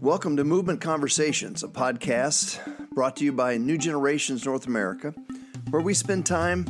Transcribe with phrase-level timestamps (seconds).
[0.00, 2.60] Welcome to Movement Conversations, a podcast
[2.94, 5.12] brought to you by New Generations North America,
[5.70, 6.66] where we spend time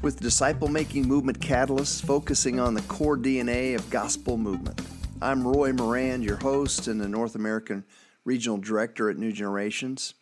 [0.00, 4.80] with disciple making movement catalysts focusing on the core DNA of gospel movement.
[5.20, 7.84] I'm Roy Moran, your host and the North American
[8.24, 10.14] Regional Director at New Generations.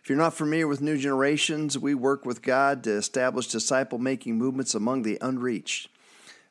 [0.00, 4.38] If you're not familiar with New Generations, we work with God to establish disciple making
[4.38, 5.88] movements among the unreached.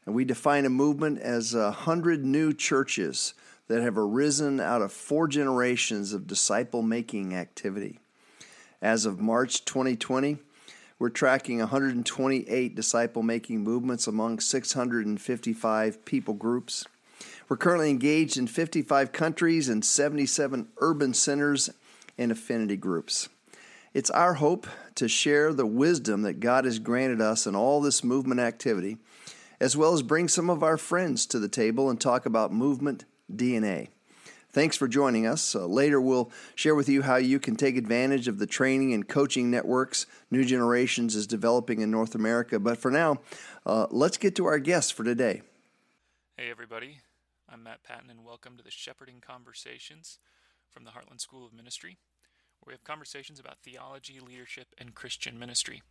[0.06, 3.34] And we define a movement as a hundred new churches
[3.70, 8.00] that have arisen out of four generations of disciple making activity.
[8.82, 10.38] As of March 2020,
[10.98, 16.86] we're tracking 128 disciple making movements among 655 people groups.
[17.48, 21.70] We're currently engaged in 55 countries and 77 urban centers
[22.18, 23.29] and affinity groups.
[23.93, 24.65] It's our hope
[24.96, 28.98] to share the wisdom that God has granted us in all this movement activity,
[29.60, 33.06] as well as bring some of our friends to the table and talk about movement
[33.36, 33.89] DNA.
[34.52, 35.53] Thanks for joining us.
[35.53, 39.08] Uh, later, we'll share with you how you can take advantage of the training and
[39.08, 42.59] coaching networks New Generations is developing in North America.
[42.59, 43.17] But for now,
[43.66, 45.44] uh, let's get to our guests for today.
[46.36, 46.98] Hey, everybody.
[47.48, 50.17] I'm Matt Patton, and welcome to the Shepherding Conversations
[50.72, 51.98] from the Heartland School of Ministry,
[52.59, 55.84] where we have conversations about theology, leadership, and Christian ministry.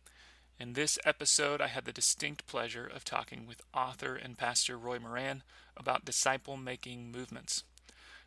[0.59, 4.99] In this episode, I had the distinct pleasure of talking with author and pastor Roy
[4.99, 5.41] Moran
[5.77, 7.63] about disciple making movements.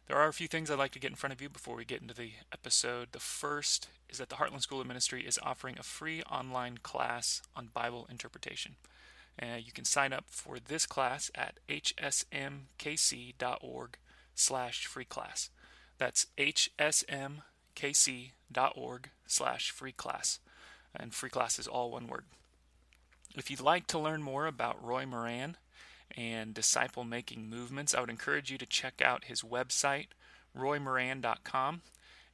[0.09, 1.85] There are a few things I'd like to get in front of you before we
[1.85, 3.09] get into the episode.
[3.13, 7.43] The first is that the Heartland School of Ministry is offering a free online class
[7.55, 8.77] on Bible interpretation.
[9.41, 12.69] Uh, you can sign up for this class at hsmkc.org
[14.35, 15.51] slash free class.
[15.99, 17.43] That's hsmkc.org
[19.27, 20.39] slash free class
[20.95, 22.25] and free class is all one word.
[23.35, 25.57] If you'd like to learn more about Roy Moran
[26.17, 30.09] and disciple making movements, I would encourage you to check out his website,
[30.57, 31.83] roymoran.com.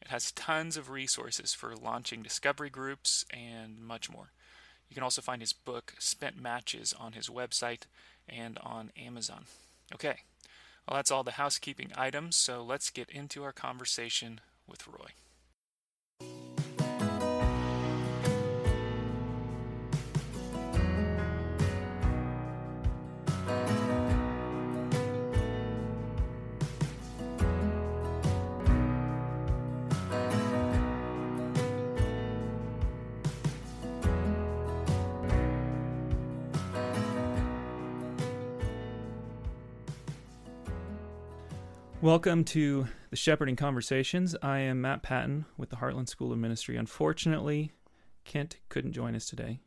[0.03, 4.31] It has tons of resources for launching discovery groups and much more.
[4.89, 7.83] You can also find his book, Spent Matches, on his website
[8.29, 9.45] and on Amazon.
[9.95, 10.21] Okay,
[10.87, 15.11] well, that's all the housekeeping items, so let's get into our conversation with Roy.
[42.09, 44.35] Welcome to the Shepherding Conversations.
[44.43, 46.79] I am Matt Patton with the Heartland School of Ministry.
[46.79, 47.73] Unfortunately,
[48.25, 49.61] Kent couldn't join us today.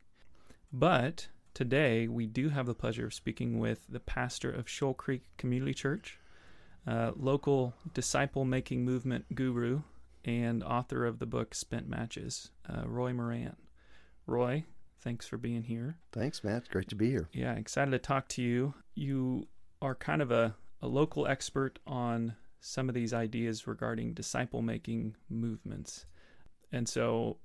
[0.72, 5.22] But today we do have the pleasure of speaking with the pastor of Shoal Creek
[5.36, 6.18] Community Church,
[6.84, 9.82] uh, local disciple making movement guru,
[10.24, 13.54] and author of the book Spent Matches, uh, Roy Moran.
[14.26, 14.64] Roy,
[15.00, 15.96] thanks for being here.
[16.10, 16.68] Thanks, Matt.
[16.70, 17.28] Great to be here.
[17.32, 18.74] Yeah, excited to talk to you.
[18.96, 19.46] You
[19.80, 25.16] are kind of a a local expert on some of these ideas regarding disciple making
[25.30, 26.06] movements.
[26.72, 27.38] And so,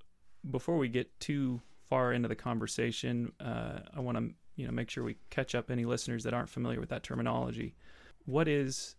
[0.50, 4.90] before we get too far into the conversation, uh, I want to you know make
[4.90, 7.76] sure we catch up any listeners that aren't familiar with that terminology.
[8.26, 8.96] What is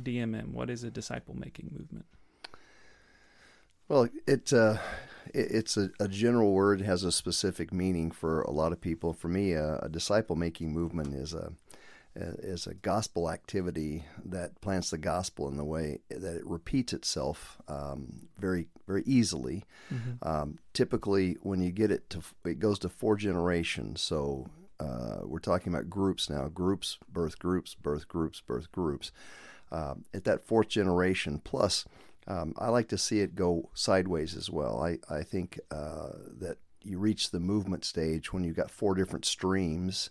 [0.00, 0.52] DMM?
[0.52, 2.06] What is a disciple making movement?
[3.88, 4.78] Well, it, uh,
[5.34, 9.12] it it's a, a, general word, has a specific meaning for a lot of people.
[9.12, 11.52] For me, uh, a disciple making movement is a
[12.14, 17.58] is a gospel activity that plants the gospel in the way that it repeats itself
[17.68, 19.64] um, very very easily.
[19.92, 20.28] Mm-hmm.
[20.28, 24.02] Um, typically, when you get it to it goes to four generations.
[24.02, 29.10] So uh, we're talking about groups now: groups, birth groups, birth groups, birth groups.
[29.70, 31.86] Uh, at that fourth generation, plus,
[32.26, 34.82] um, I like to see it go sideways as well.
[34.82, 39.24] I I think uh, that you reach the movement stage when you've got four different
[39.24, 40.10] streams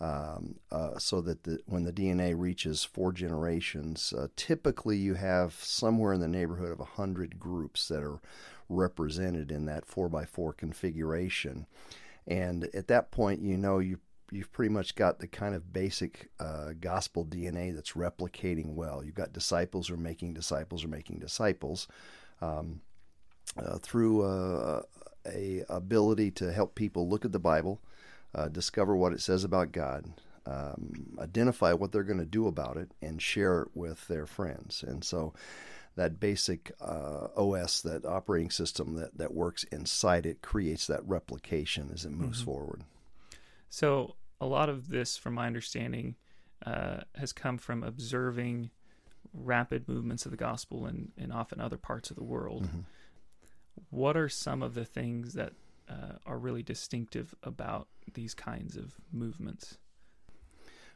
[0.00, 5.54] um, uh, so that the, when the DNA reaches four generations, uh, typically you have
[5.54, 8.20] somewhere in the neighborhood of 100 groups that are
[8.68, 11.66] represented in that 4x4 configuration.
[12.26, 13.98] And at that point, you know you
[14.30, 19.02] you've pretty much got the kind of basic uh, gospel DNA that's replicating well.
[19.02, 21.88] You've got disciples are making disciples or making disciples
[22.42, 22.80] um,
[23.56, 24.82] uh, through uh,
[25.26, 27.80] a ability to help people look at the Bible,
[28.34, 30.04] uh, discover what it says about God,
[30.46, 34.84] um, identify what they're going to do about it, and share it with their friends.
[34.86, 35.34] And so
[35.98, 41.90] that basic uh, OS, that operating system that, that works inside it, creates that replication
[41.92, 42.50] as it moves mm-hmm.
[42.50, 42.84] forward.
[43.68, 46.14] So, a lot of this, from my understanding,
[46.64, 48.70] uh, has come from observing
[49.34, 52.64] rapid movements of the gospel in, in often other parts of the world.
[52.64, 52.80] Mm-hmm.
[53.90, 55.52] What are some of the things that
[55.88, 59.78] uh, are really distinctive about these kinds of movements?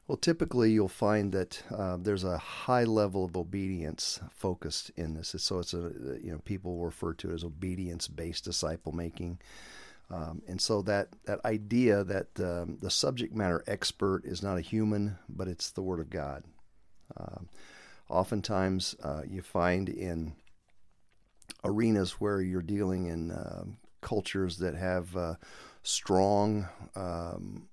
[0.08, 5.34] Well, typically you'll find that uh, there's a high level of obedience focused in this.
[5.38, 5.92] So it's a
[6.22, 9.38] you know people refer to it as obedience-based disciple making,
[10.10, 14.60] um, and so that that idea that um, the subject matter expert is not a
[14.60, 16.44] human, but it's the Word of God.
[17.16, 17.48] Um,
[18.08, 20.34] oftentimes uh, you find in
[21.64, 25.34] arenas where you're dealing in um, cultures that have uh,
[25.82, 27.68] strong um,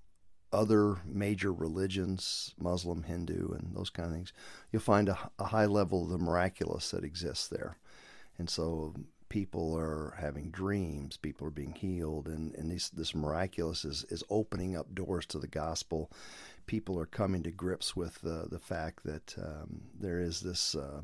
[0.52, 4.32] other major religions, Muslim, Hindu, and those kind of things,
[4.72, 7.76] you'll find a, a, high level of the miraculous that exists there.
[8.38, 8.94] And so
[9.28, 14.24] people are having dreams, people are being healed, and, and these, this miraculous is, is
[14.28, 16.10] opening up doors to the gospel.
[16.66, 20.74] People are coming to grips with uh, the fact that um, there is this.
[20.74, 21.02] Uh,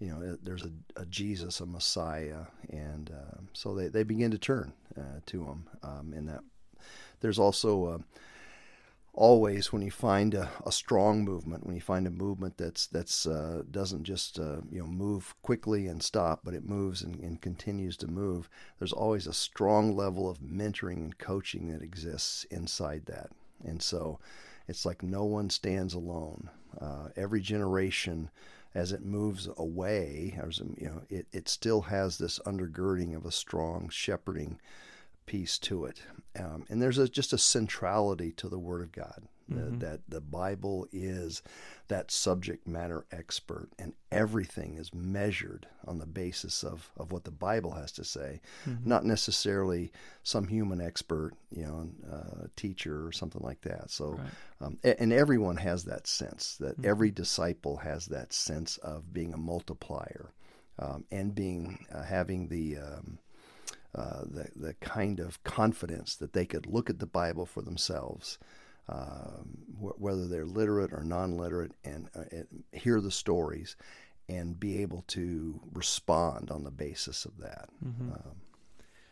[0.00, 0.70] you know, there's a,
[1.00, 5.66] a, Jesus, a Messiah, and uh, so they, they begin to turn uh, to him.
[5.82, 6.40] Um, and that
[7.20, 7.98] there's also uh,
[9.12, 13.26] always when you find a, a, strong movement, when you find a movement that's that's
[13.26, 17.42] uh, doesn't just uh, you know move quickly and stop, but it moves and, and,
[17.42, 18.48] continues to move.
[18.78, 23.30] There's always a strong level of mentoring and coaching that exists inside that,
[23.64, 24.18] and so
[24.66, 26.48] it's like no one stands alone.
[26.80, 28.30] Uh, every generation.
[28.74, 33.32] As it moves away, as, you know, it, it still has this undergirding of a
[33.32, 34.60] strong shepherding
[35.26, 36.02] piece to it.
[36.38, 39.78] Um, and there's a, just a centrality to the Word of God mm-hmm.
[39.78, 41.42] that the Bible is
[41.88, 47.30] that subject matter expert, and everything is measured on the basis of, of what the
[47.30, 48.88] Bible has to say, mm-hmm.
[48.88, 49.92] not necessarily
[50.22, 53.90] some human expert, you know, uh, teacher or something like that.
[53.90, 54.30] So, right.
[54.60, 56.88] um, and everyone has that sense that mm-hmm.
[56.88, 60.32] every disciple has that sense of being a multiplier
[60.78, 63.18] um, and being uh, having the um,
[63.94, 68.38] uh, the, the kind of confidence that they could look at the Bible for themselves,
[68.90, 73.76] um, wh- whether they're literate or non literate, and, uh, and, hear the stories
[74.28, 77.68] and be able to respond on the basis of that.
[77.84, 78.12] Mm-hmm.
[78.12, 78.36] Um,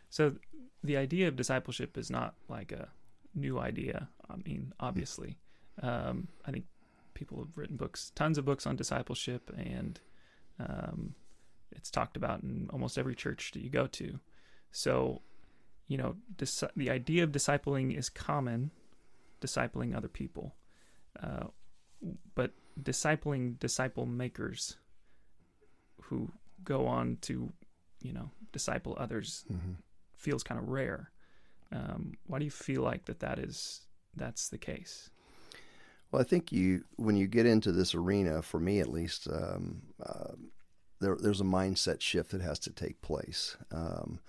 [0.09, 0.35] so,
[0.83, 2.89] the idea of discipleship is not like a
[3.35, 4.09] new idea.
[4.29, 5.37] I mean, obviously,
[5.81, 6.65] um, I think
[7.13, 9.99] people have written books, tons of books on discipleship, and
[10.59, 11.15] um,
[11.71, 14.19] it's talked about in almost every church that you go to.
[14.71, 15.21] So,
[15.87, 18.71] you know, dis- the idea of discipling is common,
[19.39, 20.55] discipling other people.
[21.21, 21.45] Uh,
[22.35, 24.77] but discipling disciple makers
[26.03, 26.31] who
[26.63, 27.51] go on to,
[28.01, 29.73] you know, disciple others mm-hmm.
[30.15, 31.11] feels kind of rare.
[31.71, 33.81] Um, why do you feel like that that is
[34.15, 35.09] that's the case?
[36.11, 39.81] Well, I think you when you get into this arena, for me at least, um,
[40.03, 40.33] uh,
[40.99, 43.55] there, there's a mindset shift that has to take place.
[43.71, 44.19] Um,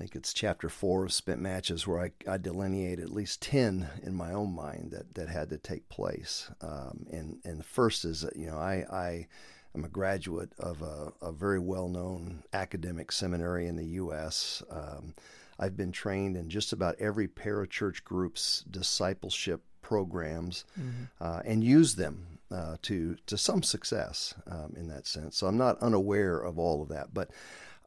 [0.00, 3.86] I think it's chapter four of Spent Matches where I, I delineate at least 10
[4.02, 6.50] in my own mind that, that had to take place.
[6.62, 9.26] Um, and, and the first is, that, you know, I, I
[9.74, 14.62] am a graduate of a, a very well known academic seminary in the U.S.
[14.70, 15.14] Um,
[15.58, 21.04] I've been trained in just about every parachurch group's discipleship programs mm-hmm.
[21.20, 25.36] uh, and use them uh, to to some success um, in that sense.
[25.36, 27.30] So I'm not unaware of all of that, but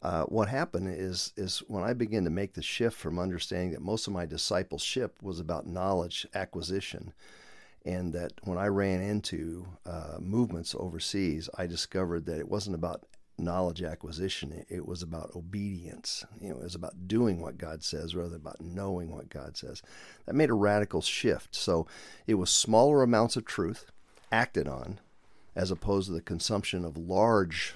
[0.04, 3.82] uh, what happened is is when I began to make the shift from understanding that
[3.82, 7.14] most of my discipleship was about knowledge acquisition,
[7.86, 13.06] and that when I ran into uh, movements overseas, I discovered that it wasn't about
[13.38, 16.26] knowledge acquisition; it was about obedience.
[16.42, 19.56] You know, it was about doing what God says rather than about knowing what God
[19.56, 19.82] says.
[20.26, 21.56] That made a radical shift.
[21.56, 21.88] So
[22.28, 23.86] it was smaller amounts of truth
[24.34, 25.00] acted on,
[25.56, 27.76] as opposed to the consumption of large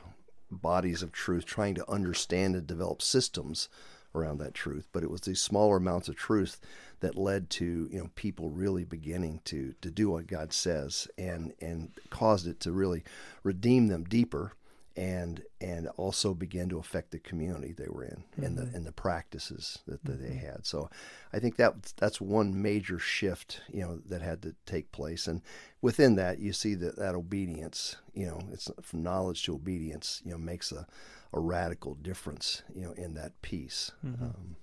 [0.51, 3.69] bodies of truth, trying to understand and develop systems
[4.15, 4.87] around that truth.
[4.91, 6.59] But it was these smaller amounts of truth
[6.99, 11.53] that led to you know people really beginning to to do what God says and
[11.61, 13.03] and caused it to really
[13.43, 14.53] redeem them deeper
[14.97, 18.43] and and also began to affect the community they were in mm-hmm.
[18.43, 20.27] and the and the practices that, that mm-hmm.
[20.27, 20.65] they had.
[20.65, 20.89] So
[21.31, 25.27] I think that that's one major shift, you know, that had to take place.
[25.27, 25.41] And
[25.81, 30.31] within that you see that that obedience, you know, it's from knowledge to obedience, you
[30.31, 30.87] know, makes a,
[31.31, 33.91] a radical difference, you know, in that piece.
[34.03, 34.23] Mm-hmm.
[34.23, 34.55] Um,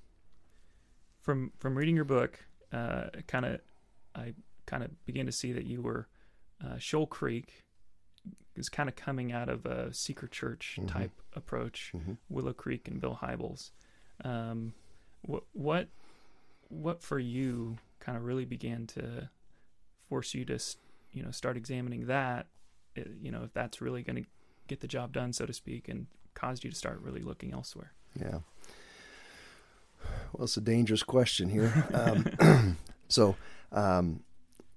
[1.23, 3.61] from from reading your book, uh, kind of
[4.17, 4.35] I
[4.67, 6.09] kind of began to see that you were
[6.65, 7.64] uh, Shoal Creek
[8.57, 10.89] is kind of coming out of a seeker church mm-hmm.
[10.89, 12.13] type approach, mm-hmm.
[12.29, 13.71] Willow Creek and Bill Hybels.
[14.25, 14.75] Um,
[15.23, 15.89] what what
[16.69, 19.29] what for you kind of really began to
[20.09, 20.59] force you to
[21.13, 22.47] you know start examining that
[23.21, 24.29] you know, if that's really going to
[24.69, 27.93] get the job done, so to speak, and caused you to start really looking elsewhere?
[28.19, 28.39] Yeah.
[30.33, 31.73] Well, it's a dangerous question here.
[31.95, 32.77] Um,
[33.09, 33.37] so,
[33.73, 34.21] um,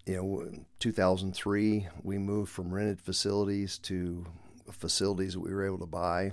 [0.07, 0.49] you know,
[0.79, 4.25] 2003, we moved from rented facilities to
[4.71, 6.31] facilities that we were able to buy.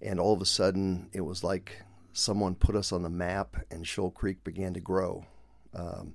[0.00, 1.82] And all of a sudden, it was like
[2.14, 5.26] someone put us on the map, and Shoal Creek began to grow.
[5.74, 6.14] Um,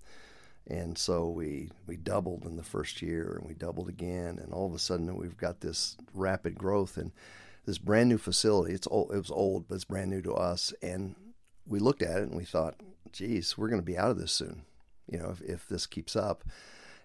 [0.67, 4.67] and so we we doubled in the first year, and we doubled again, and all
[4.67, 7.11] of a sudden we've got this rapid growth and
[7.65, 8.73] this brand new facility.
[8.73, 11.15] It's old, it was old, but it's brand new to us, and
[11.67, 12.75] we looked at it and we thought,
[13.11, 14.63] geez, we're going to be out of this soon,
[15.11, 16.43] you know, if, if this keeps up.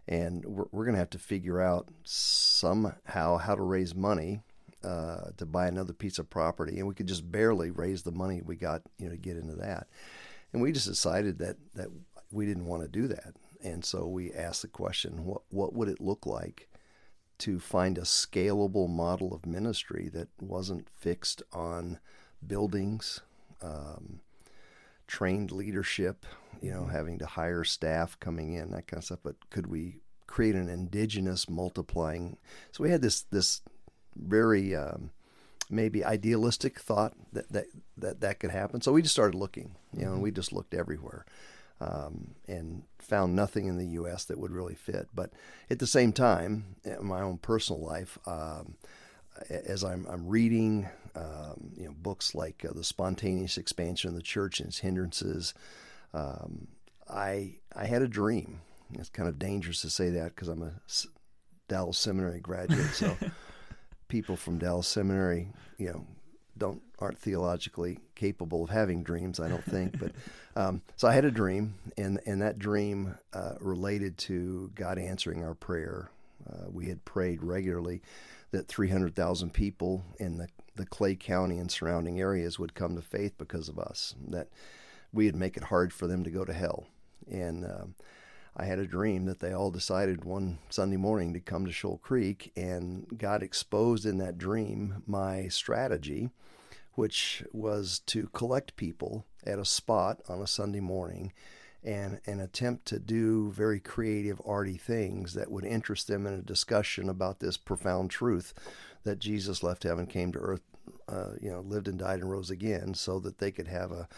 [0.09, 4.41] And we're, we're going to have to figure out somehow how to raise money
[4.85, 6.79] uh, to buy another piece of property.
[6.79, 9.57] And we could just barely raise the money we got, you know, to get into
[9.57, 9.89] that.
[10.53, 11.89] And we just decided that, that
[12.31, 13.35] we didn't want to do that.
[13.63, 16.69] And so we asked the question, what, what would it look like
[17.39, 21.99] to find a scalable model of ministry that wasn't fixed on
[22.47, 23.21] buildings,
[23.63, 24.21] um,
[25.07, 26.27] trained leadership,
[26.61, 26.93] you know, mm-hmm.
[26.93, 29.21] having to hire staff coming in, that kind of stuff.
[29.23, 32.37] But could we create an indigenous multiplying?
[32.73, 33.63] So we had this this
[34.17, 35.11] very um,
[35.69, 38.81] maybe idealistic thought that, that that that could happen.
[38.81, 40.37] So we just started looking, you know, and we mm-hmm.
[40.37, 41.25] just looked everywhere.
[41.79, 44.25] Um, and found nothing in the U.S.
[44.25, 45.09] that would really fit.
[45.15, 45.33] But
[45.69, 48.77] at the same time, in my own personal life, um,
[49.51, 54.23] as I'm, I'm reading, um, you know, books like uh, the spontaneous expansion of the
[54.23, 55.55] church and its hindrances,
[56.13, 56.69] um,
[57.09, 58.61] I I had a dream.
[58.95, 60.73] It's kind of dangerous to say that because I'm a
[61.69, 63.17] Dallas Seminary graduate, so
[64.09, 66.07] people from Dallas Seminary, you know,
[66.57, 69.41] don't aren't theologically capable of having dreams.
[69.41, 70.13] I don't think, but
[70.57, 75.45] um, so I had a dream, and and that dream uh, related to God answering
[75.45, 76.11] our prayer.
[76.49, 78.03] Uh, we had prayed regularly
[78.53, 83.35] that 300,000 people in the, the Clay County and surrounding areas would come to faith
[83.39, 84.49] because of us, that
[85.13, 86.87] we'd make it hard for them to go to hell.
[87.31, 87.95] And um,
[88.57, 91.99] I had a dream that they all decided one Sunday morning to come to Shoal
[91.99, 96.31] Creek, and God exposed in that dream my strategy,
[96.95, 101.33] which was to collect people at a spot on a Sunday morning
[101.85, 106.43] and an attempt to do very creative, arty things that would interest them in a
[106.43, 108.55] discussion about this profound truth
[109.07, 110.63] that Jesus left heaven, came to earth,
[111.09, 114.09] uh, you know, lived and died and rose again, so that they could have a,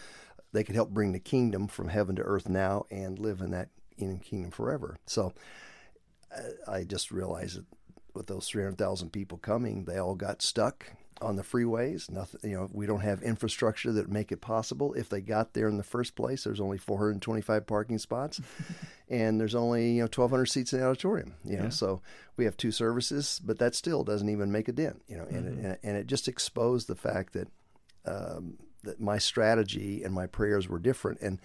[0.51, 3.69] they could help bring the kingdom from heaven to earth now and live in that
[3.97, 4.97] in kingdom forever.
[5.05, 5.33] So
[6.35, 7.65] uh, I just realized that
[8.13, 10.87] with those 300,000 people coming, they all got stuck
[11.21, 12.09] on the freeways.
[12.09, 14.93] Nothing, you know, we don't have infrastructure that make it possible.
[14.93, 18.41] If they got there in the first place, there's only 425 parking spots,
[19.09, 21.35] and there's only you know 1,200 seats in the auditorium.
[21.43, 21.69] You know, yeah.
[21.69, 22.01] so
[22.37, 25.01] we have two services, but that still doesn't even make a dent.
[25.07, 25.65] You know, and mm-hmm.
[25.65, 27.47] it, and it just exposed the fact that
[28.05, 31.19] um, that my strategy and my prayers were different.
[31.21, 31.39] And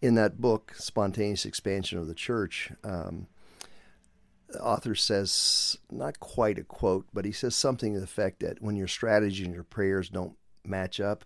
[0.00, 2.70] in that book, spontaneous expansion of the church.
[2.84, 3.26] Um,
[4.48, 8.62] the author says not quite a quote, but he says something to the effect that
[8.62, 11.24] when your strategy and your prayers don't match up,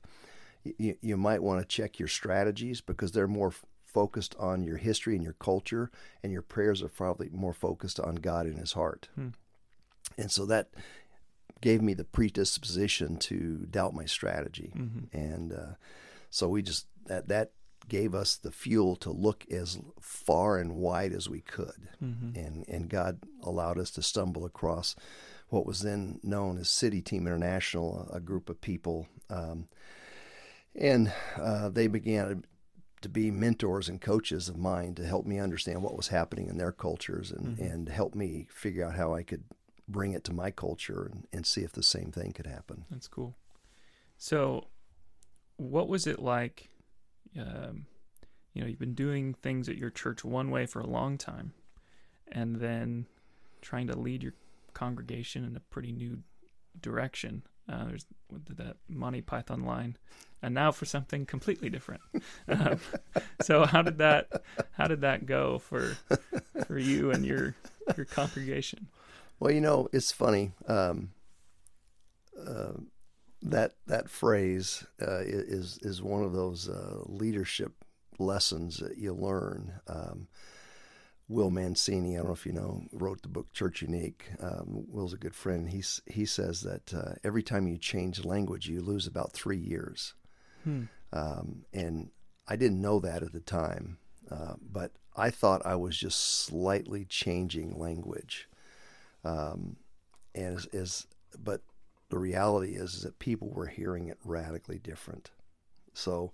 [0.64, 4.76] you, you might want to check your strategies because they're more f- focused on your
[4.76, 5.91] history and your culture,
[6.23, 9.09] and your prayers are probably more focused on God and His heart.
[9.14, 9.29] Hmm.
[10.17, 10.71] And so that
[11.61, 15.17] gave me the predisposition to doubt my strategy, mm-hmm.
[15.17, 15.75] and uh,
[16.31, 17.52] so we just that that
[17.89, 21.89] gave us the fuel to look as far and wide as we could.
[22.03, 22.39] Mm-hmm.
[22.39, 24.95] And, and God allowed us to stumble across
[25.49, 29.07] what was then known as City Team International, a group of people.
[29.29, 29.67] Um,
[30.75, 32.45] and uh, they began
[33.03, 36.57] to be mentors and coaches of mine to help me understand what was happening in
[36.57, 37.65] their cultures and, mm-hmm.
[37.65, 39.45] and help me figure out how I could
[39.89, 42.85] bring it to my culture and, and see if the same thing could happen.
[42.91, 43.35] That's cool.
[44.17, 44.69] So,
[45.57, 46.69] what was it like
[47.39, 47.87] um,
[48.53, 51.53] you know, you've been doing things at your church one way for a long time,
[52.31, 53.07] and then
[53.61, 54.35] trying to lead your
[54.75, 56.19] congregation in a pretty new
[56.81, 57.43] direction.
[57.69, 58.07] Uh, there's
[58.49, 59.97] that Monty Python line,
[60.43, 62.03] and now for something completely different.
[62.49, 62.81] Um,
[63.41, 65.97] so how did that how did that go for
[66.67, 67.55] for you and your
[67.97, 68.89] your congregation?
[69.39, 70.53] Well, you know, it's funny.
[70.67, 71.12] Um,
[72.39, 72.73] uh,
[73.43, 77.73] that that phrase uh, is is one of those uh, leadership
[78.19, 79.73] lessons that you learn.
[79.87, 80.29] Um,
[81.29, 84.29] Will Mancini, I don't know if you know, wrote the book Church Unique.
[84.41, 85.69] Um, Will's a good friend.
[85.69, 90.13] He's, he says that uh, every time you change language, you lose about three years.
[90.65, 90.85] Hmm.
[91.13, 92.11] Um, and
[92.47, 93.97] I didn't know that at the time,
[94.31, 98.49] uh, but I thought I was just slightly changing language.
[99.25, 99.77] Um,
[100.35, 101.07] and is, is,
[101.43, 101.63] but
[102.12, 105.31] the reality is, is that people were hearing it radically different.
[105.95, 106.31] So,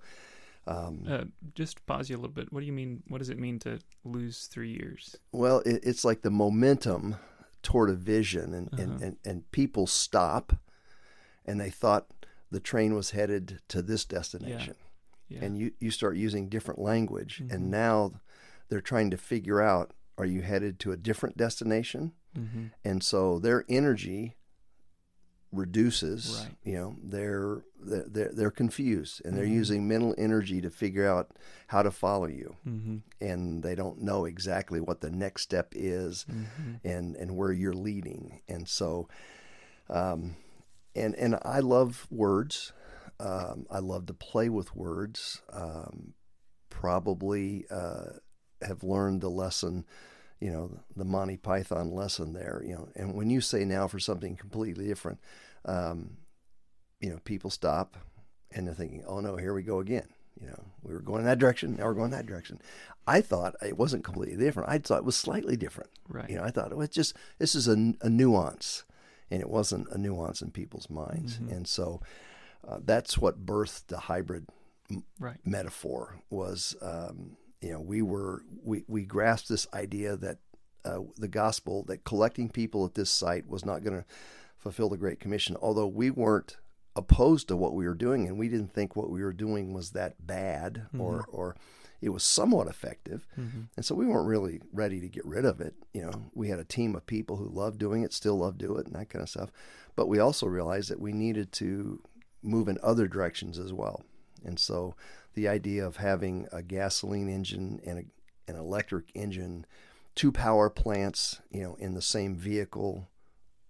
[0.66, 2.52] um, uh, just pause you a little bit.
[2.52, 3.04] What do you mean?
[3.06, 5.14] What does it mean to lose three years?
[5.30, 7.14] Well, it, it's like the momentum
[7.62, 8.82] toward a vision, and, uh-huh.
[8.82, 10.52] and, and, and people stop,
[11.46, 12.08] and they thought
[12.50, 14.74] the train was headed to this destination.
[15.28, 15.38] Yeah.
[15.38, 15.44] Yeah.
[15.44, 17.54] And you, you start using different language, mm-hmm.
[17.54, 18.14] and now
[18.68, 22.14] they're trying to figure out are you headed to a different destination?
[22.36, 22.66] Mm-hmm.
[22.84, 24.34] And so their energy
[25.52, 26.44] reduces.
[26.44, 26.56] Right.
[26.64, 29.54] You know, they're they're they're confused and they're mm-hmm.
[29.54, 31.30] using mental energy to figure out
[31.68, 32.96] how to follow you, mm-hmm.
[33.20, 36.86] and they don't know exactly what the next step is, mm-hmm.
[36.86, 38.40] and and where you're leading.
[38.48, 39.08] And so,
[39.88, 40.36] um,
[40.94, 42.72] and and I love words.
[43.20, 45.42] Um, I love to play with words.
[45.52, 46.14] Um,
[46.70, 48.18] probably uh,
[48.62, 49.84] have learned the lesson
[50.40, 52.88] you know, the Monty Python lesson there, you know.
[52.94, 55.20] And when you say now for something completely different,
[55.64, 56.18] um,
[57.00, 57.96] you know, people stop
[58.52, 60.08] and they're thinking, oh no, here we go again.
[60.40, 62.60] You know, we were going in that direction, now we're going that direction.
[63.06, 64.68] I thought it wasn't completely different.
[64.68, 65.90] I thought it was slightly different.
[66.08, 66.30] Right.
[66.30, 68.84] You know, I thought it was just this is a, a nuance,
[69.30, 71.38] and it wasn't a nuance in people's minds.
[71.38, 71.52] Mm-hmm.
[71.52, 72.00] And so
[72.66, 74.46] uh, that's what birthed the hybrid
[75.18, 75.38] right.
[75.44, 76.76] metaphor was.
[76.80, 80.38] Um, you know, we were we we grasped this idea that
[80.84, 84.04] uh, the gospel that collecting people at this site was not going to
[84.56, 86.56] fulfill the Great Commission, although we weren't
[86.96, 89.90] opposed to what we were doing and we didn't think what we were doing was
[89.90, 91.00] that bad mm-hmm.
[91.00, 91.56] or or
[92.00, 93.26] it was somewhat effective.
[93.38, 93.62] Mm-hmm.
[93.76, 95.74] And so we weren't really ready to get rid of it.
[95.92, 98.76] You know, we had a team of people who loved doing it, still love do
[98.76, 99.50] it and that kind of stuff.
[99.96, 102.00] But we also realized that we needed to
[102.40, 104.04] move in other directions as well.
[104.44, 104.94] And so
[105.38, 109.64] the idea of having a gasoline engine and a, an electric engine,
[110.16, 113.06] two power plants, you know, in the same vehicle,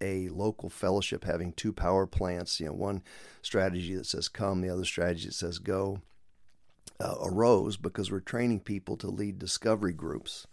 [0.00, 3.02] a local fellowship having two power plants, you know, one
[3.42, 6.00] strategy that says come, the other strategy that says go,
[7.00, 10.46] uh, arose because we're training people to lead discovery groups.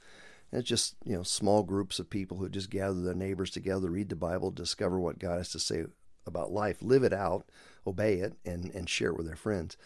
[0.51, 3.89] And it's just, you know, small groups of people who just gather their neighbors together,
[3.89, 5.85] read the Bible, discover what God has to say
[6.27, 7.45] about life, live it out,
[7.87, 9.77] obey it, and, and share it with their friends.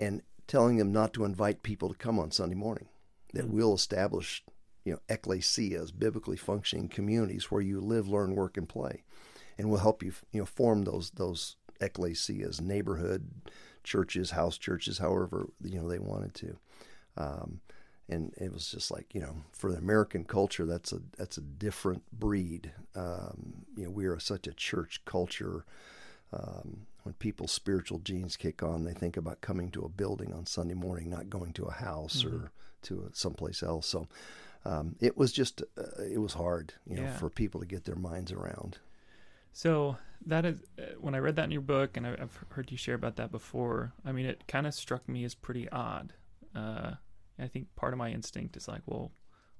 [0.00, 2.88] And telling them not to invite people to come on Sunday morning,
[3.32, 3.56] that mm-hmm.
[3.56, 4.44] we'll establish
[4.84, 9.02] you know ecclesias, biblically functioning communities where you live, learn, work, and play,
[9.58, 13.30] and we'll help you you know form those those ecclesias, neighborhood
[13.82, 16.56] churches, house churches, however you know they wanted to.
[17.16, 17.60] Um,
[18.08, 21.42] and it was just like you know for the American culture that's a that's a
[21.42, 22.72] different breed.
[22.94, 25.64] Um, you know we are such a church culture.
[26.32, 30.46] Um, when people's spiritual genes kick on, they think about coming to a building on
[30.46, 32.36] Sunday morning, not going to a house mm-hmm.
[32.36, 33.86] or to a, someplace else.
[33.86, 34.08] So
[34.64, 37.16] um, it was just uh, it was hard, you know, yeah.
[37.16, 38.78] for people to get their minds around.
[39.52, 42.70] So that is uh, when I read that in your book, and I, have heard
[42.70, 43.92] you share about that before.
[44.04, 46.14] I mean, it kind of struck me as pretty odd.
[46.56, 46.92] Uh,
[47.38, 49.12] I think part of my instinct is like, well,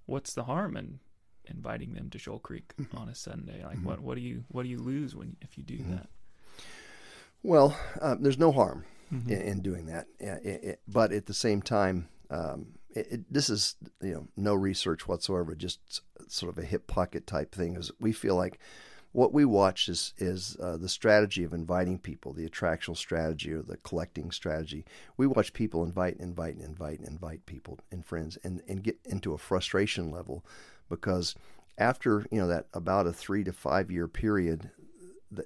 [0.07, 1.01] what's the harm in
[1.45, 2.97] inviting them to Shoal Creek mm-hmm.
[2.97, 3.63] on a Sunday?
[3.63, 3.87] Like, mm-hmm.
[3.87, 5.97] what what do you what do you lose when if you do mm-hmm.
[5.97, 6.09] that?
[7.45, 9.31] Well, uh, there's no harm mm-hmm.
[9.31, 13.77] in, in, doing that, it, it, but at the same time, um, it, this is
[14.01, 17.77] you know no research whatsoever, just sort of a hip pocket type thing.
[17.77, 18.59] Is we feel like
[19.13, 23.63] what we watch is is uh, the strategy of inviting people, the attractional strategy or
[23.63, 24.87] the collecting strategy.
[25.19, 29.39] We watch people invite, invite, invite, invite people and friends, and and get into a
[29.39, 30.47] frustration level
[30.89, 31.35] because
[31.77, 34.71] after you know that about a three to five year period,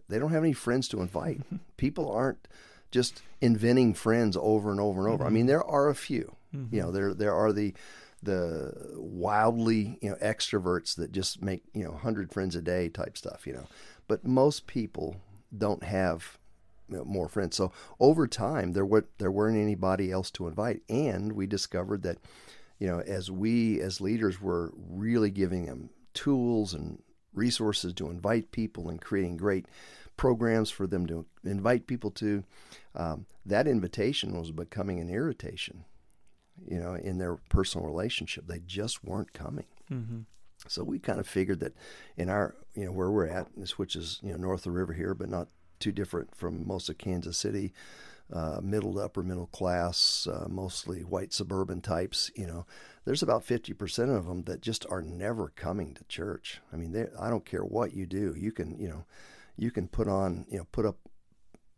[0.08, 1.40] they don't have any friends to invite.
[1.76, 2.48] People aren't
[2.90, 5.24] just inventing friends over and over and over.
[5.24, 5.32] Mm-hmm.
[5.32, 6.36] I mean, there are a few.
[6.54, 6.74] Mm-hmm.
[6.74, 7.74] You know, there there are the
[8.22, 13.16] the wildly you know extroverts that just make you know hundred friends a day type
[13.16, 13.46] stuff.
[13.46, 13.66] You know,
[14.06, 15.16] but most people
[15.56, 16.38] don't have
[16.88, 17.56] you know, more friends.
[17.56, 22.18] So over time, there were there weren't anybody else to invite, and we discovered that
[22.78, 27.02] you know as we as leaders were really giving them tools and
[27.38, 29.66] resources to invite people and creating great
[30.16, 32.44] programs for them to invite people to.
[32.94, 35.84] Um, that invitation was becoming an irritation,
[36.66, 38.46] you know, in their personal relationship.
[38.46, 39.66] They just weren't coming.
[39.90, 40.20] Mm-hmm.
[40.66, 41.74] So we kind of figured that
[42.16, 43.46] in our, you know, where we're at,
[43.76, 45.48] which is, you know, north of the river here, but not
[45.78, 47.72] too different from most of Kansas City,
[48.32, 52.66] uh, middle to upper middle class, uh, mostly white suburban types, you know,
[53.04, 56.60] there's about 50% of them that just are never coming to church.
[56.72, 58.34] I mean, they, I don't care what you do.
[58.36, 59.04] You can, you know,
[59.56, 60.96] you can put on, you know, put up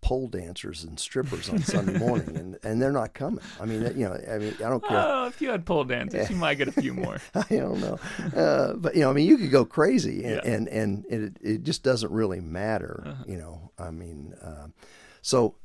[0.02, 3.44] pole dancers and strippers on Sunday morning, and, and they're not coming.
[3.60, 5.04] I mean, you know, I mean, I don't care.
[5.06, 7.18] Oh, if you had pole dancers, you might get a few more.
[7.34, 7.98] I don't know,
[8.34, 10.52] uh, but you know, I mean, you could go crazy, and Yeah.
[10.52, 13.04] and, and it it just doesn't really matter.
[13.06, 13.24] Uh-huh.
[13.26, 14.68] You know, I mean, uh,
[15.22, 15.56] so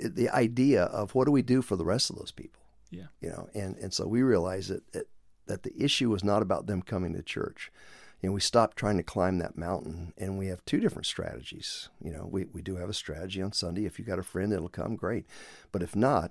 [0.00, 2.60] the idea of what do we do for the rest of those people?
[2.90, 3.06] Yeah.
[3.22, 5.06] you know, and and so we realized that that,
[5.46, 7.72] that the issue was not about them coming to church.
[8.20, 11.88] You know, we stopped trying to climb that mountain, and we have two different strategies.
[12.00, 13.84] You know, we, we do have a strategy on Sunday.
[13.84, 15.26] If you got a friend, it'll come, great.
[15.72, 16.30] But if not,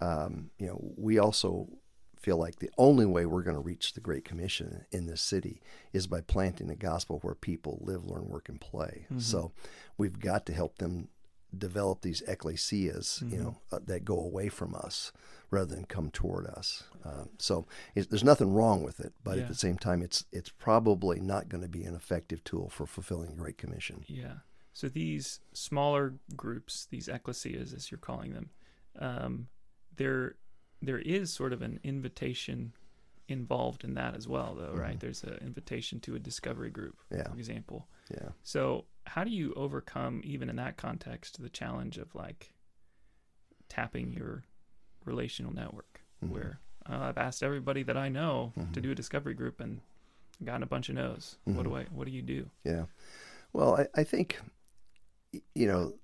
[0.00, 1.68] um, you know, we also
[2.18, 5.60] feel like the only way we're going to reach the Great Commission in this city
[5.92, 9.06] is by planting the gospel where people live, learn, work, and play.
[9.18, 9.52] So
[9.96, 11.08] we've got to help them
[11.56, 15.12] develop these ecclesias, you know, uh, that go away from us
[15.50, 16.84] rather than come toward us.
[17.04, 19.42] Um, so there's nothing wrong with it, but Yeah.
[19.44, 22.86] at the same time, it's it's probably not going to be an effective tool for
[22.86, 24.04] fulfilling the Great Commission.
[24.08, 24.40] Yeah.
[24.74, 28.50] So these smaller groups, these ecclesias, as you're calling them,
[28.98, 29.48] um,
[29.96, 30.36] there
[30.82, 32.72] there is sort of an invitation
[33.26, 34.98] involved in that as well, though, right?
[35.00, 37.24] There's an invitation to a discovery group, Yeah.
[37.28, 37.88] for example.
[38.10, 38.30] Yeah.
[38.42, 42.52] So how do you overcome, even in that context, the challenge of like
[43.68, 44.44] tapping your
[45.04, 46.30] relational network, Mhm.
[46.30, 48.82] where uh, I've asked everybody that I know to Mhm.
[48.82, 49.82] do a discovery group and
[50.42, 51.36] gotten a bunch of no's.
[51.44, 51.84] What do I?
[51.84, 52.50] What do you do?
[52.64, 52.86] Yeah.
[53.52, 54.40] Well, I, I think,
[55.54, 55.98] you know,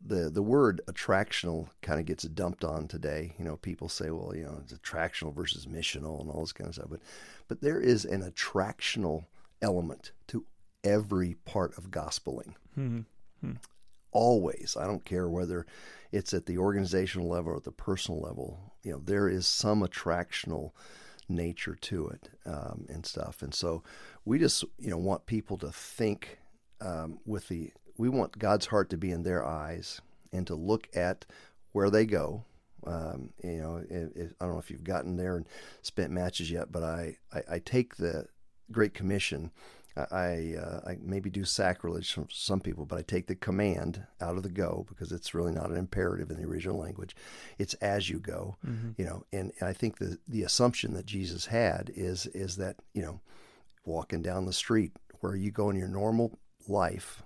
[0.00, 3.34] the the word attractional kind of gets dumped on today.
[3.38, 6.68] You know, people say, well, you know, it's attractional versus missional and all this kind
[6.68, 6.88] of stuff.
[6.88, 7.00] But
[7.48, 9.26] but there is an attractional
[9.60, 10.46] element to
[10.84, 12.54] every part of gospeling.
[13.40, 13.52] Hmm.
[14.12, 14.76] Always.
[14.78, 15.66] I don't care whether
[16.12, 18.72] it's at the organizational level or at the personal level.
[18.82, 20.72] You know, there is some attractional
[21.28, 23.42] nature to it um, and stuff.
[23.42, 23.82] And so
[24.24, 26.38] we just, you know, want people to think
[26.80, 30.00] um, with the, we want God's heart to be in their eyes
[30.32, 31.26] and to look at
[31.72, 32.44] where they go.
[32.86, 35.46] Um, you know, it, it, I don't know if you've gotten there and
[35.82, 38.26] spent matches yet, but I, I, I take the
[38.72, 39.50] Great Commission.
[39.96, 44.36] I, uh, I maybe do sacrilege from some people, but I take the command out
[44.36, 47.16] of the go because it's really not an imperative in the original language.
[47.58, 48.56] It's as you go,
[48.96, 49.24] you know.
[49.32, 53.20] And, and I think the the assumption that Jesus had is is that you know,
[53.84, 57.22] walking down the street where you go in your normal life,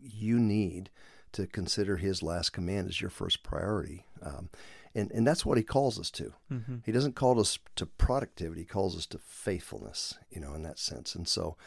[0.00, 0.90] you need
[1.32, 4.06] to consider His last command as your first priority.
[4.22, 4.48] Um,
[4.94, 6.32] and, and that's what he calls us to.
[6.50, 6.76] Mm-hmm.
[6.86, 10.14] He doesn't call us to productivity; he calls us to faithfulness.
[10.30, 11.14] You know, in that sense.
[11.14, 11.58] And so,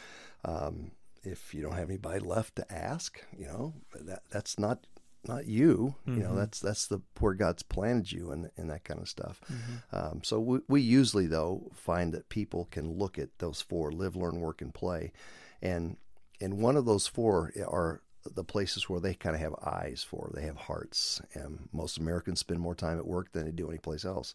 [0.44, 4.86] um, if you don't have anybody left to ask, you know, that that's not
[5.26, 5.94] not you.
[6.06, 6.36] You know, Mhm.
[6.36, 9.40] that's that's the where God's planted you and and that kind of stuff.
[9.52, 9.96] Mm-hmm.
[9.96, 14.16] Um, so we, we usually though find that people can look at those four: live,
[14.16, 15.12] learn, work, and play,
[15.60, 15.98] and
[16.40, 18.00] and one of those four are
[18.34, 20.30] the places where they kind of have eyes for.
[20.34, 24.04] They have hearts, and most Americans spend more time at work than they do anyplace
[24.06, 24.34] else.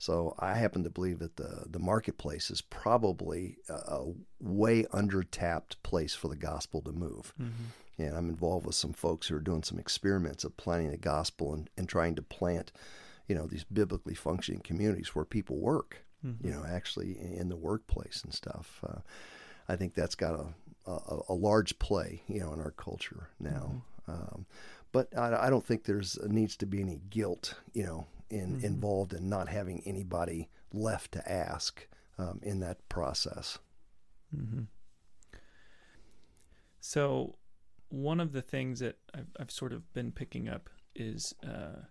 [0.00, 5.22] So I happen to believe that the the marketplace is probably a, a way under
[5.22, 7.34] tapped place for the gospel to move.
[7.38, 8.02] Mm-hmm.
[8.02, 11.52] And I'm involved with some folks who are doing some experiments of planting the gospel
[11.52, 12.72] and, and trying to plant,
[13.28, 16.46] you know, these biblically functioning communities where people work, Mm-hmm.
[16.46, 18.80] you know, actually in the workplace and stuff.
[18.86, 19.00] Uh,
[19.70, 23.82] I think that's got a, a, a large play, you know, in our culture now.
[24.06, 24.44] Um,
[24.92, 28.64] but I, I don't think there's needs to be any guilt, you know, in Mhm.
[28.64, 31.86] involved in not having anybody left to ask
[32.18, 33.58] um, in that process.
[34.34, 34.64] Mm-hmm.
[36.80, 37.36] So,
[37.88, 41.82] one of the things that I've, I've sort of been picking up is, uh,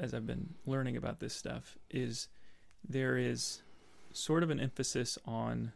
[0.00, 2.28] as I've been learning about this stuff, is
[2.86, 3.62] there is
[4.12, 5.72] sort of an emphasis on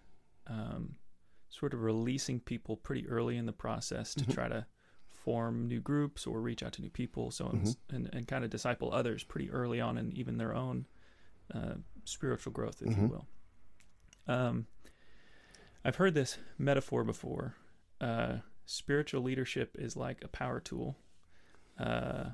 [0.48, 0.96] um,
[1.48, 4.34] sort of releasing people pretty early in the process to Mhm.
[4.34, 4.66] try to
[5.26, 7.56] form new groups or reach out to new people, so on,
[7.90, 10.86] and, and kind of disciple others pretty early on in even their own
[11.52, 13.10] uh, spiritual growth, if you Mhm.
[13.10, 13.26] will.
[14.28, 14.66] Um,
[15.84, 17.56] I've heard this metaphor before.
[18.00, 20.96] Uh, spiritual leadership is like a power tool.
[21.78, 22.30] Uh,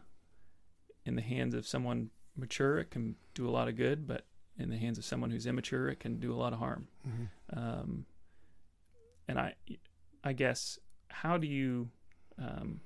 [1.07, 4.27] in the hands of someone mature, it can do a lot of good, but
[4.59, 6.89] in the hands of someone who's immature, it can do a lot of harm.
[7.55, 8.07] Um,
[9.29, 9.55] and I,
[10.23, 10.79] I guess,
[11.09, 11.91] how do you?
[12.39, 12.81] Um,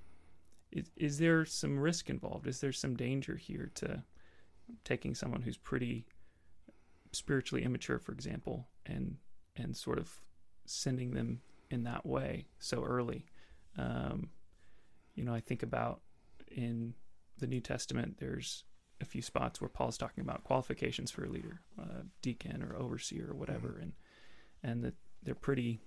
[0.73, 2.47] is, is there some risk involved?
[2.47, 4.03] Is there some danger here to
[4.85, 6.07] taking someone who's pretty
[7.13, 9.17] spiritually immature, for example, and
[9.57, 10.11] and sort of
[10.67, 13.27] sending them in that way so early?
[13.79, 14.31] Um,
[15.15, 16.01] you know, I think about
[16.51, 16.95] in
[17.39, 18.65] the New Testament, there's
[19.01, 23.31] a few spots where Paul's talking about qualifications for a leader, uh, deacon or overseer
[23.31, 23.93] or whatever, and
[24.63, 25.81] and that they're pretty.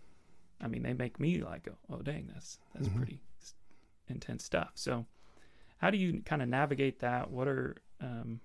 [0.62, 2.96] I mean, they make me like, oh, oh dang, that's that's Mhm.
[2.98, 3.22] pretty
[4.10, 4.72] intense stuff.
[4.76, 5.06] So,
[5.78, 7.32] how do you kind of navigate that?
[7.32, 8.42] What are um,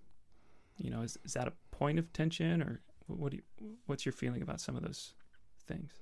[0.78, 4.12] you know, is, is that a point of tension or what do you, what's your
[4.12, 5.14] feeling about some of those
[5.66, 5.92] things?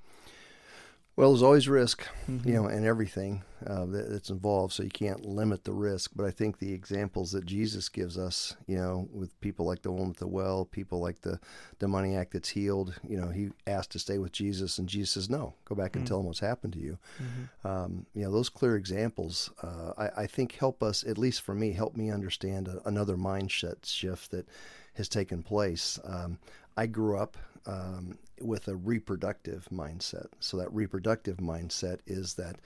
[1.15, 2.49] Well, there's always risk, Mm-hmm.
[2.49, 4.73] you know, and everything uh, that, that's involved.
[4.73, 6.13] So you can't limit the risk.
[6.17, 9.91] But I think the examples that Jesus gives us, you know, with people like the
[9.93, 11.39] one with the well, people like the
[11.79, 15.53] demoniac that's healed, you know, he asked to stay with Jesus, and Jesus says, "No,
[15.67, 16.09] go back and Mm.
[16.09, 17.69] tell him what's happened to you." Mm-hmm.
[17.69, 21.55] Um, you know, those clear examples, uh, I, I think, help us, at least for
[21.55, 24.47] me, help me understand a, another mindset shift that
[24.95, 25.99] has taken place.
[26.05, 26.39] Um,
[26.77, 30.27] I grew up um, with a reproductive mindset.
[30.41, 32.57] So that reproductive mindset is that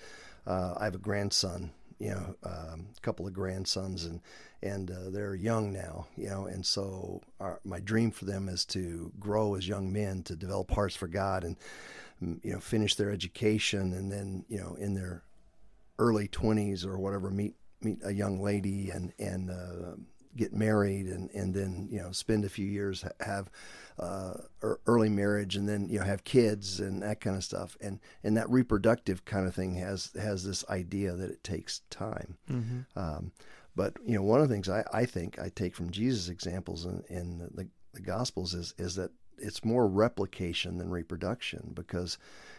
[0.46, 4.20] uh, I have a grandson, you know, um, a couple of grandsons, and
[4.62, 8.64] and uh, they're young now, you know, and so our, my dream for them is
[8.66, 11.56] to grow as young men, to develop hearts for God, and
[12.22, 15.22] mm, you know, finish their education, and then you know, in their
[15.98, 19.96] early twenties or whatever, meet meet a young lady and and uh,
[20.36, 23.50] get married, and and then you know, spend a few years have
[23.98, 27.76] uh, er- early marriage and then you know have kids and that kind of stuff
[27.80, 32.36] and and that reproductive kind of thing has has this idea that it takes time
[32.50, 32.98] Mm-hmm.
[32.98, 33.32] um,
[33.74, 36.84] but you know one of the things I, I think I take from Jesus examples
[36.84, 42.18] in, in the, the Gospels is is that it's more replication than reproduction because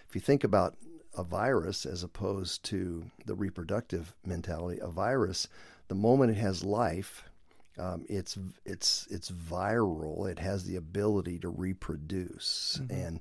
[0.10, 0.76] if you think about
[1.16, 5.48] a virus as opposed to the reproductive mentality a virus
[5.88, 7.24] the moment it has life
[7.78, 10.30] um, it's it's it's viral.
[10.30, 12.92] It has the ability to reproduce, Mhm.
[13.06, 13.20] and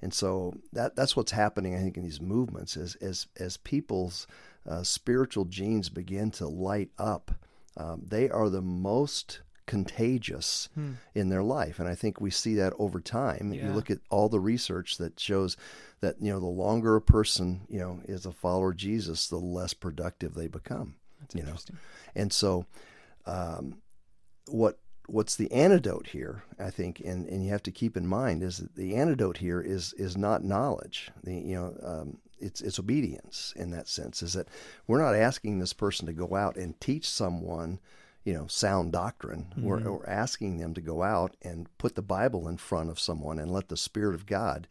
[0.00, 1.74] and so that that's what's happening.
[1.74, 4.26] I think in these movements as as as people's
[4.68, 7.32] uh, spiritual genes begin to light up,
[7.76, 10.92] um, they are the most contagious Hmm.
[11.14, 13.52] in their life, and I think we see that over time.
[13.52, 15.56] You look at all the research that shows
[16.00, 19.38] that you know the longer a person you know is a follower of Jesus, the
[19.38, 20.96] less productive they become.
[21.20, 21.48] That's you know.
[21.50, 21.78] interesting.
[22.14, 22.66] And so,
[23.26, 23.80] um,
[24.46, 24.78] what
[25.08, 26.44] what's the antidote here?
[26.58, 29.60] I think, and, and you have to keep in mind is that the antidote here
[29.60, 31.10] is is not knowledge.
[31.24, 34.22] The you know um, it's it's obedience in that sense.
[34.22, 34.48] Is that
[34.86, 37.80] we're not asking this person to go out and teach someone.
[38.24, 39.52] You know, sound doctrine.
[39.58, 39.98] We're, Mhm.
[39.98, 43.50] we're asking them to go out and put the Bible in front of someone and
[43.50, 44.68] let the Spirit of God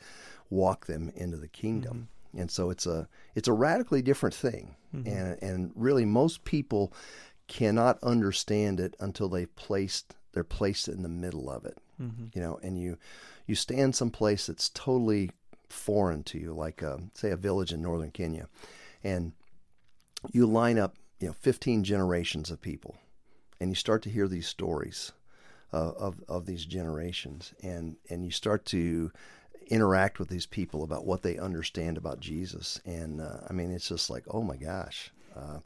[0.50, 2.08] walk them into the kingdom.
[2.34, 5.06] And so it's a it's a radically different thing Mhm.
[5.06, 6.94] and and really most people
[7.52, 12.28] cannot understand it until they've placed they're placed in the middle of it Mm-hmm.
[12.34, 12.98] you know and you
[13.46, 15.30] you stand someplace that's totally
[15.70, 18.48] foreign to you like um, say a village in northern kenya
[19.04, 19.34] and
[20.32, 22.96] you line up you know 15 generations of people
[23.60, 25.12] and you start to hear these stories
[25.74, 29.12] uh, of of these generations and and you start to
[29.68, 33.90] interact with these people about what they understand about Jesus and uh, I mean it's
[33.90, 35.60] just like oh my gosh uh,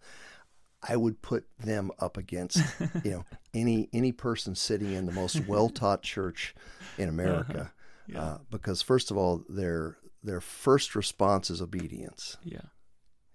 [0.87, 2.57] I would put them up against
[3.03, 6.53] you know any any person sitting in the most well taught church
[6.97, 7.71] in America
[8.07, 8.21] Yeah.
[8.21, 12.61] uh, because first of all their their first response is obedience yeah.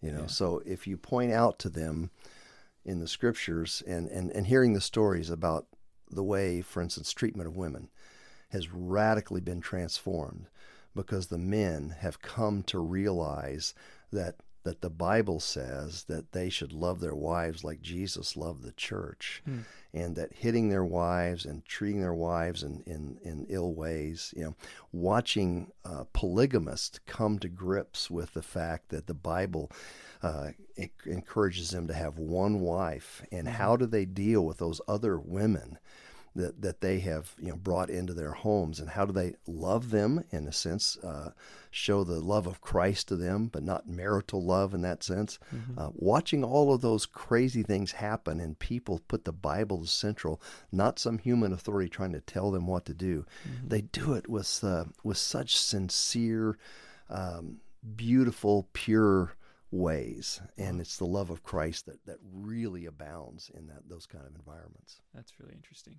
[0.01, 0.27] you know Yeah.
[0.27, 2.11] so if you point out to them
[2.85, 5.67] in the scriptures and, and and hearing the stories about
[6.11, 7.89] the way for instance treatment of women
[8.51, 10.47] has radically been transformed
[10.95, 13.75] because the men have come to realize
[14.13, 18.73] that that the bible says that they should love their wives like jesus loved the
[18.73, 19.61] church Hmm.
[19.93, 24.45] and that hitting their wives and treating their wives in, in, in ill ways, you
[24.45, 24.55] know,
[24.93, 29.71] watching uh, polygamists come to grips with the fact that the Bible
[30.23, 30.51] uh,
[31.07, 35.79] encourages them to have one wife, and how do they deal with those other women?
[36.41, 39.91] That, that they have you know brought into their homes and how do they love
[39.91, 41.31] them in a sense uh,
[41.71, 45.79] show the love of Christ to them but not marital love in that sense Mm-hmm.
[45.79, 50.41] uh, watching all of those crazy things happen and people put the Bible as central,
[50.71, 53.27] not some human authority trying to tell them what to do.
[53.49, 53.69] Mm-hmm.
[53.69, 56.57] They do it with uh, with such sincere,
[57.09, 57.59] um,
[57.97, 59.35] beautiful, pure
[59.71, 64.25] ways, and it's the love of Christ that, that really abounds in that those kind
[64.27, 65.01] of environments.
[65.15, 65.99] That's really interesting.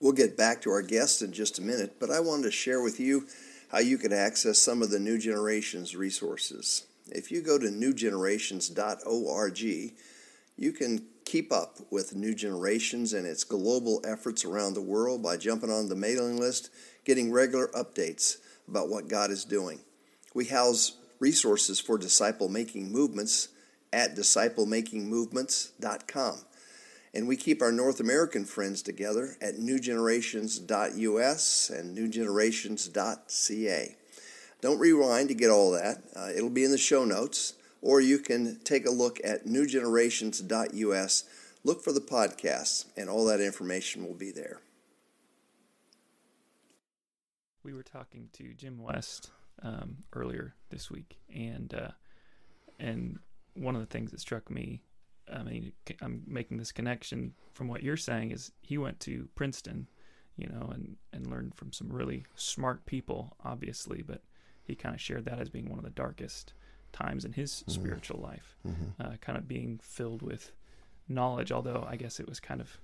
[0.00, 2.82] We'll get back to our guests in just a minute, but I wanted to share
[2.82, 3.26] with you
[3.70, 6.84] how you can access some of the New Generations resources.
[7.10, 9.58] If you go to newgenerations.org,
[10.56, 15.36] you can keep up with New Generations and its global efforts around the world by
[15.36, 16.70] jumping on the mailing list,
[17.04, 19.80] getting regular updates about what God is doing.
[20.34, 23.48] We house resources for disciple making movements
[23.92, 26.38] at disciplemakingmovements.com.
[27.14, 33.96] And we keep our North American friends together at newgenerations.us and newgenerations.ca.
[34.60, 36.02] Don't rewind to get all that.
[36.16, 41.24] Uh, it'll be in the show notes, or you can take a look at newgenerations.us.
[41.62, 44.58] Look for the podcasts, and all that information will be there.
[47.62, 49.30] We were talking to Jim West
[49.62, 51.92] um, earlier this week, and uh,
[52.78, 53.18] and
[53.54, 54.82] one of the things that struck me,
[55.32, 59.88] I mean, I'm making this connection from what you're saying is he went to Princeton,
[60.36, 64.22] you know, and and learned from some really smart people, obviously, but
[64.62, 66.52] he kind of shared that as being one of the darkest
[66.92, 67.70] times in his mm-hmm.
[67.70, 69.00] spiritual life, mm-hmm.
[69.00, 70.52] uh, kind of being filled with
[71.08, 71.52] knowledge.
[71.52, 72.78] Although I guess it was kind of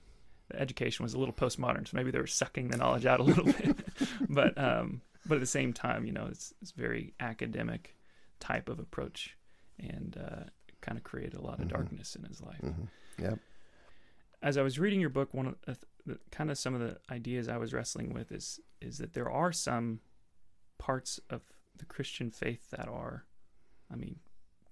[0.49, 3.25] the education was a little postmodern, so maybe they were sucking the knowledge out a
[3.25, 3.79] little bit.
[4.29, 7.97] but um, but at the same time, you know, it's it's very academic
[8.39, 9.37] type of approach,
[9.79, 10.45] and uh,
[10.91, 11.69] kind of created a lot of mm-hmm.
[11.69, 12.61] darkness in his life.
[12.65, 13.23] Mm-hmm.
[13.23, 13.35] Yeah.
[14.43, 16.97] As I was reading your book, one of the, the, kind of some of the
[17.13, 20.01] ideas I was wrestling with is is that there are some
[20.79, 21.43] parts of
[21.77, 23.25] the Christian faith that are,
[23.93, 24.17] I mean,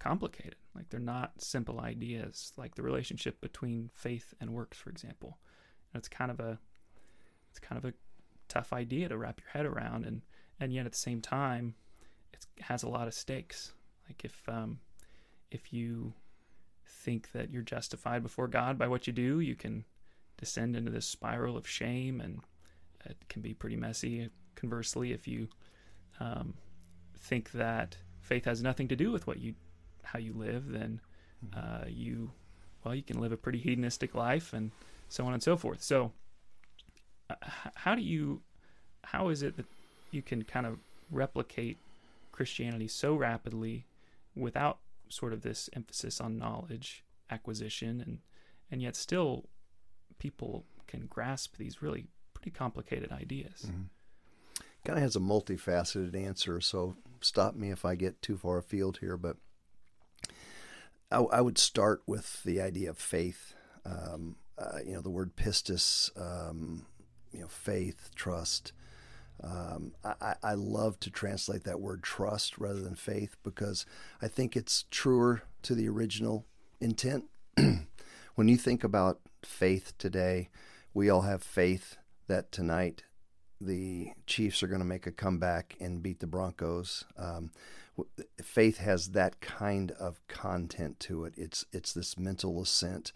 [0.00, 0.56] complicated.
[0.74, 2.52] Like they're not simple ideas.
[2.56, 5.38] Like the relationship between faith and works, for example.
[5.92, 6.58] And it's kind of a,
[7.50, 7.94] it's kind of a
[8.48, 10.22] tough idea to wrap your head around, and
[10.58, 11.76] and yet at the same time,
[12.32, 13.72] it has a lot of stakes.
[14.08, 14.80] Like if um,
[15.50, 16.12] if you
[16.86, 19.84] think that you're justified before God by what you do, you can
[20.36, 22.40] descend into this spiral of shame, and
[23.04, 24.30] it can be pretty messy.
[24.54, 25.48] Conversely, if you
[26.20, 26.54] um,
[27.18, 29.54] think that faith has nothing to do with what you
[30.02, 31.00] how you live, then
[31.44, 31.58] mm-hmm.
[31.58, 32.30] uh, you
[32.84, 34.70] well you can live a pretty hedonistic life and
[35.08, 35.82] so on and so forth.
[35.82, 36.12] So
[37.30, 37.34] uh,
[37.74, 38.40] how do you
[39.04, 39.66] how is it that
[40.10, 40.78] you can kind of
[41.10, 41.78] replicate
[42.32, 43.86] Christianity so rapidly
[44.36, 48.18] without sort of this emphasis on knowledge acquisition and
[48.70, 49.48] and yet still
[50.18, 53.66] people can grasp these really pretty complicated ideas.
[53.66, 53.84] Mm-hmm
[54.84, 56.60] kind of has a multifaceted answer.
[56.60, 59.36] So stop me if I get too far afield here, but
[61.10, 63.54] I, I would start with the idea of faith.
[63.84, 66.86] Um, uh, you know, the word pistis, um,
[67.32, 68.72] you know, faith, trust.
[69.42, 73.86] Um, I, I, love to translate that word trust rather than faith because
[74.20, 76.44] I think it's truer to the original
[76.80, 77.26] intent.
[78.34, 80.48] when you think about faith today,
[80.92, 83.04] we all have faith that tonight
[83.60, 87.04] the Chiefs are going to make a comeback and beat the Broncos.
[87.16, 87.50] Um,
[88.42, 91.34] faith has that kind of content to it.
[91.36, 93.12] It's it's this mental assent,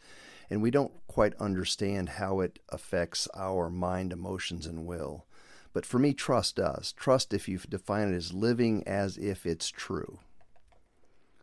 [0.50, 5.26] and we don't quite understand how it affects our mind, emotions, and will.
[5.72, 6.92] But for me, trust does.
[6.92, 10.18] Trust, if you define it as living as if it's true.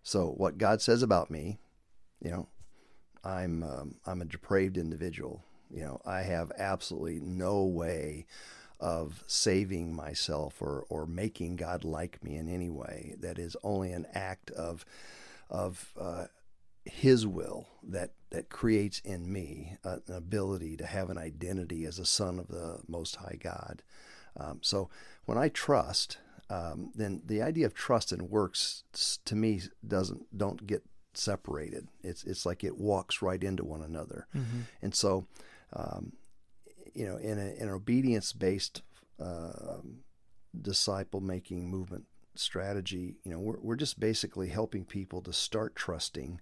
[0.03, 1.57] So what God says about me,
[2.21, 2.47] you know,
[3.23, 5.43] I'm um, I'm a depraved individual.
[5.69, 8.25] You know, I have absolutely no way
[8.79, 13.15] of saving myself or, or making God like me in any way.
[13.19, 14.85] That is only an act of
[15.49, 16.25] of uh,
[16.85, 22.05] His will that that creates in me an ability to have an identity as a
[22.05, 23.81] son of the Most High God.
[24.39, 24.89] Um, so
[25.25, 26.17] when I trust,
[26.49, 28.83] um, then the idea of trust and works
[29.25, 31.87] to me doesn't don't get separated.
[32.03, 34.61] It's it's like it walks right into one another, mm-hmm.
[34.81, 35.27] and so
[35.73, 36.13] um,
[36.93, 38.81] you know, in, a, in an obedience based
[39.19, 39.77] uh,
[40.59, 46.39] disciple making movement strategy, you know, we're, we're just basically helping people to start trusting.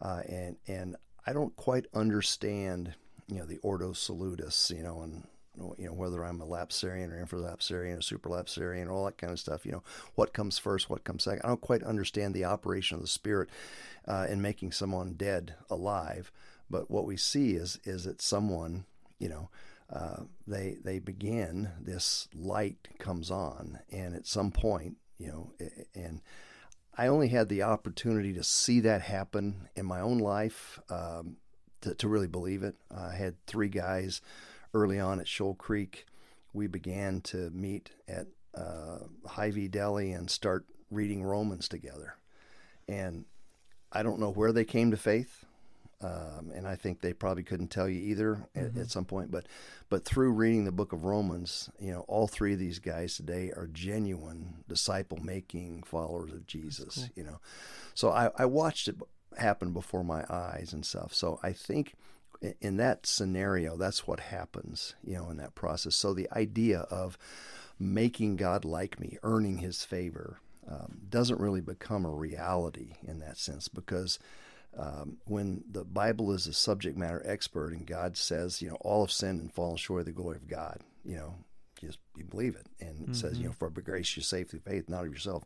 [0.00, 2.94] Uh, and, and I don't quite understand,
[3.28, 5.26] you know, the Ordo Salutis, you know, and,
[5.78, 9.64] you know, whether I'm a lapsarian or infralapsarian or superlapsarian, all that kind of stuff,
[9.64, 9.82] you know,
[10.14, 11.42] what comes first, what comes second.
[11.44, 13.48] I don't quite understand the operation of the Spirit
[14.06, 16.32] uh, in making someone dead alive.
[16.68, 18.84] But what we see is, is that someone,
[19.18, 19.50] you know,
[19.92, 25.52] uh, they they begin this light comes on, and at some point, you know,
[25.94, 26.20] and
[26.96, 31.36] I only had the opportunity to see that happen in my own life um,
[31.82, 32.76] to, to really believe it.
[32.94, 34.22] I had three guys
[34.74, 36.06] early on at Shoal Creek.
[36.52, 42.16] We began to meet at uh, Hy-Vee Deli and start reading Romans together.
[42.88, 43.24] And
[43.90, 45.44] I don't know where they came to faith.
[46.02, 48.80] Um, and I think they probably couldn't tell you either at, mm-hmm.
[48.80, 49.30] at, some point.
[49.30, 49.46] But
[49.88, 53.52] but through reading the book of Romans, you know, all three of these guys today
[53.56, 56.96] are genuine disciple making followers of Jesus.
[56.96, 57.08] Cool.
[57.14, 57.40] You know,
[57.94, 58.96] so I, I watched it
[59.38, 61.14] happen before my eyes and stuff.
[61.14, 61.94] So I think
[62.60, 64.94] in that scenario, that's what happens.
[65.04, 65.94] You know, in that process.
[65.96, 67.18] So the idea of
[67.78, 70.38] making God like me, earning His favor,
[70.68, 74.18] um, doesn't really become a reality in that sense because
[74.78, 79.04] um, when the Bible is a subject matter expert and God says, you know, all
[79.04, 81.34] have sinned and fallen short of the glory of God, you know,
[81.80, 83.12] you just you believe it, and it mm-hmm.
[83.12, 83.58] says, you know, mm-hmm.
[83.58, 85.44] for by grace you're saved through faith, not of yourself.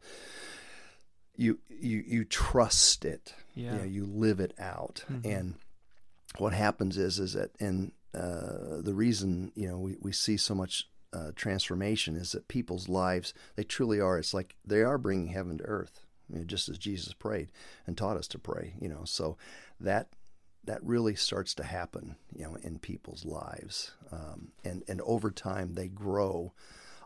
[1.36, 3.34] you you you trust it.
[3.54, 3.72] Yeah.
[3.72, 5.24] You, know, you live it out, Mhm.
[5.24, 5.54] and
[6.40, 10.54] what happens is is that and uh, the reason you know we, we see so
[10.54, 15.28] much uh, transformation is that people's lives they truly are it's like they are bringing
[15.28, 17.50] heaven to earth you know, just as jesus prayed
[17.86, 19.02] and taught us to pray you know.
[19.04, 19.36] So
[19.80, 20.10] that
[20.64, 25.74] that really starts to happen you know in people's lives um, and and over time
[25.74, 26.52] they grow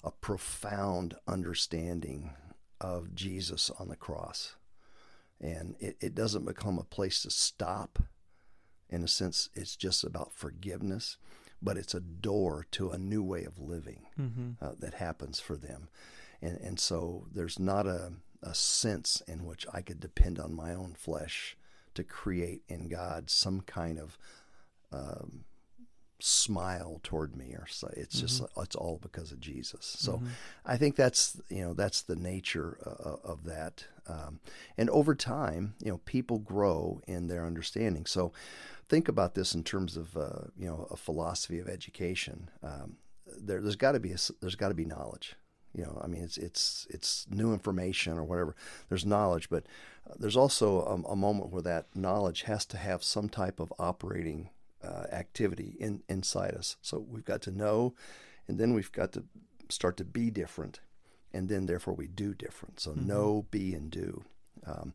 [0.03, 2.33] a profound understanding
[2.81, 4.57] of jesus on the cross.
[5.41, 7.99] And it, it doesn't become a place to stop
[8.93, 11.17] in a sense it's just about forgiveness
[11.65, 14.51] but it's a door to a new way of living Mm-hmm.
[14.65, 15.89] uh, that happens for them.
[16.43, 18.13] And and so there's not a,
[18.43, 21.57] a sense in which I could depend on my own flesh
[21.95, 24.19] to create in God some kind of
[24.93, 25.45] um,
[26.19, 27.89] smile toward me or so.
[27.97, 29.97] It's just it's all because of Jesus.
[29.99, 30.27] So Mm-hmm.
[30.67, 33.87] I think that's you know that's the nature uh, of that.
[34.09, 34.41] Um,
[34.77, 38.07] and over time you know people grow in their understanding.
[38.07, 38.33] So
[38.89, 42.51] think about this in terms of uh, you know a philosophy of education.
[42.63, 42.97] Um,
[43.41, 45.37] there, there's got to be a, there's got to be knowledge.
[45.75, 48.55] You know i mean it's it's it's new information or whatever.
[48.89, 49.65] There's knowledge but
[50.09, 53.73] uh, there's also a, a moment where that knowledge has to have some type of
[53.79, 54.51] operating
[54.85, 56.77] uh, activity in inside us.
[56.83, 57.95] So we've got to know
[58.49, 59.25] and then we've got to
[59.71, 60.81] start to be different
[61.33, 62.81] and then therefore we do different.
[62.81, 64.25] So know be and do.
[64.67, 64.93] Um,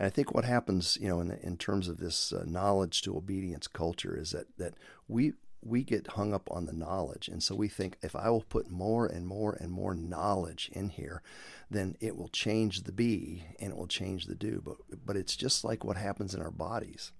[0.00, 3.18] and I think what happens, you know, in, in terms of this uh, knowledge to
[3.18, 4.72] obedience culture is that, that
[5.08, 7.28] we we get hung up on the knowledge.
[7.28, 10.88] And so we think if I will put more and more and more knowledge in
[10.88, 11.22] here,
[11.70, 14.62] then it will change the be and it will change the do.
[14.64, 17.12] But, but it's just like what happens in our bodies.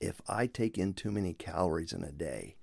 [0.00, 2.56] If I take in too many calories in a day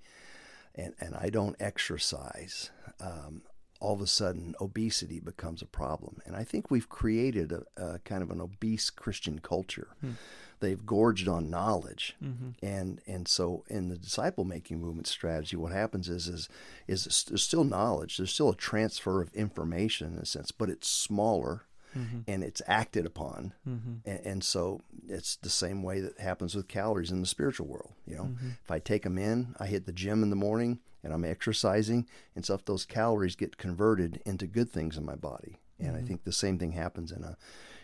[0.74, 2.68] and, and I don't exercise,
[3.00, 3.40] um,
[3.80, 6.20] all of a sudden obesity becomes a problem.
[6.26, 9.88] And I think we've created a, a kind of an obese Christian culture.
[10.00, 10.12] Hmm.
[10.60, 12.50] They've gorged on knowledge, mm-hmm.
[12.60, 16.48] and and so in the disciple making movement strategy, what happens is is
[16.88, 18.16] is there's still knowledge.
[18.16, 21.62] There's still a transfer of information in a sense, but it's smaller.
[21.96, 22.18] Mm-hmm.
[22.30, 23.94] And it's acted upon, mm-hmm.
[24.04, 27.92] and, and so it's the same way that happens with calories in the spiritual world.
[28.06, 28.30] You know,
[28.62, 32.06] if I take them in, I hit the gym in the morning, and I'm exercising,
[32.34, 36.02] and so if those calories get converted into good things in my body, and I
[36.02, 37.36] think the same thing happens in a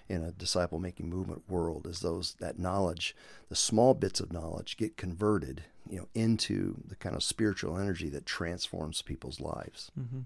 [0.09, 3.17] in a disciple making movement world as those that knowledge,
[3.49, 8.09] the small bits of knowledge get converted, you know, into the kind of spiritual energy
[8.11, 9.91] that transforms people's lives.
[9.99, 10.21] Mm-hmm.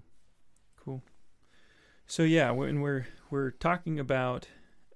[0.83, 1.03] Cool.
[2.07, 4.47] So yeah, when we're we're talking about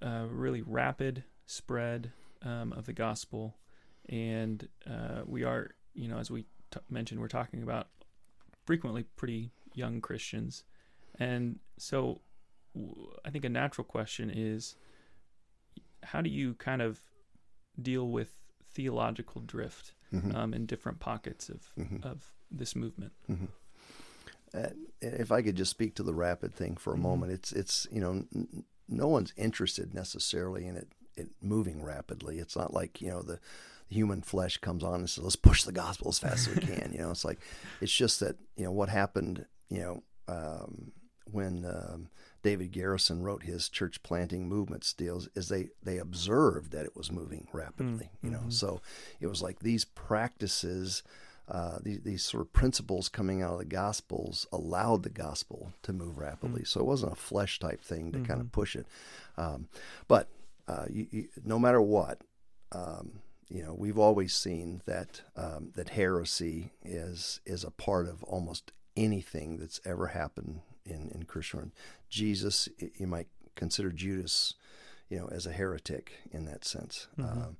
[0.01, 3.55] uh, really rapid spread um, of the gospel,
[4.09, 7.87] and uh, we are, you know, as we t- mentioned, we're talking about
[8.65, 10.63] frequently pretty young Christians,
[11.19, 12.21] and so
[12.75, 14.75] w- I think a natural question is,
[16.03, 17.01] how do you kind of
[17.81, 20.35] deal with theological drift Mhm.
[20.35, 22.03] um, in different pockets of Mhm.
[22.03, 23.13] of this movement?
[24.53, 24.69] Uh,
[25.01, 27.01] if I could just speak to the rapid thing for a Mhm.
[27.01, 32.39] moment, it's it's you know n- no one's interested necessarily in it it moving rapidly.
[32.39, 33.39] It's not like you know the,
[33.89, 36.61] the human flesh comes on and says let's push the gospel as fast as we
[36.61, 36.91] can.
[36.93, 37.39] You know, it's like
[37.81, 39.45] it's just that you know what happened.
[39.69, 40.91] You know um,
[41.31, 42.09] when um,
[42.43, 47.11] David Garrison wrote his church planting movement deals is they they observed that it was
[47.11, 48.09] moving rapidly.
[48.21, 48.81] You know, so
[49.19, 51.03] it was like these practices
[51.49, 55.91] uh, these, these sort of principles coming out of the Gospels allowed the gospel to
[55.91, 56.63] move rapidly.
[56.63, 58.87] So it wasn't a flesh type thing to kind of push it.
[59.37, 59.67] Um,
[60.07, 60.29] but
[60.67, 62.21] uh, you, you, no matter what,
[62.71, 63.19] um,
[63.49, 68.71] you know, we've always seen that um, that heresy is is a part of almost
[68.95, 71.71] anything that's ever happened in in Christian.
[72.09, 74.55] Jesus, you might consider Judas,
[75.09, 77.07] you know, as a heretic in that sense.
[77.17, 77.57] Um,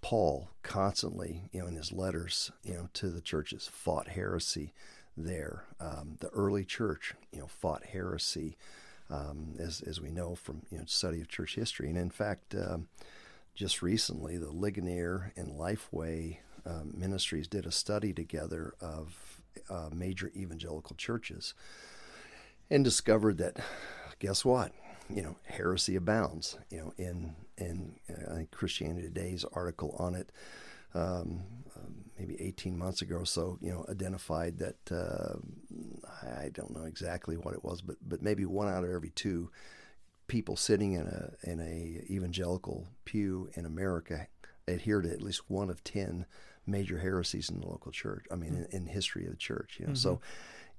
[0.00, 4.72] Paul constantly, you know, in his letters, you know, to the churches, fought heresy
[5.16, 5.64] there.
[5.80, 8.56] Um, the early church, you know, fought heresy,
[9.10, 11.88] um, as as we know from you know study of church history.
[11.88, 12.88] And in fact, um,
[13.54, 20.30] just recently, the Ligonier and Lifeway um, ministries did a study together of uh, major
[20.34, 21.54] evangelical churches,
[22.70, 23.58] and discovered that,
[24.18, 24.72] guess what?
[25.10, 26.56] You know, heresy abounds.
[26.70, 30.30] You know, in in uh, Christianity Today's article on it,
[30.94, 31.42] um,
[31.76, 35.36] um, maybe 18 months ago or so, you know, identified that uh,
[36.22, 39.50] I don't know exactly what it was, but but maybe one out of every two
[40.32, 44.26] people sitting in a in a evangelical pew in America
[44.66, 46.24] adhere to at least one of ten
[46.66, 48.24] major heresies in the local church.
[48.32, 49.94] I mean, in, in history of the church, you know.
[49.94, 50.20] So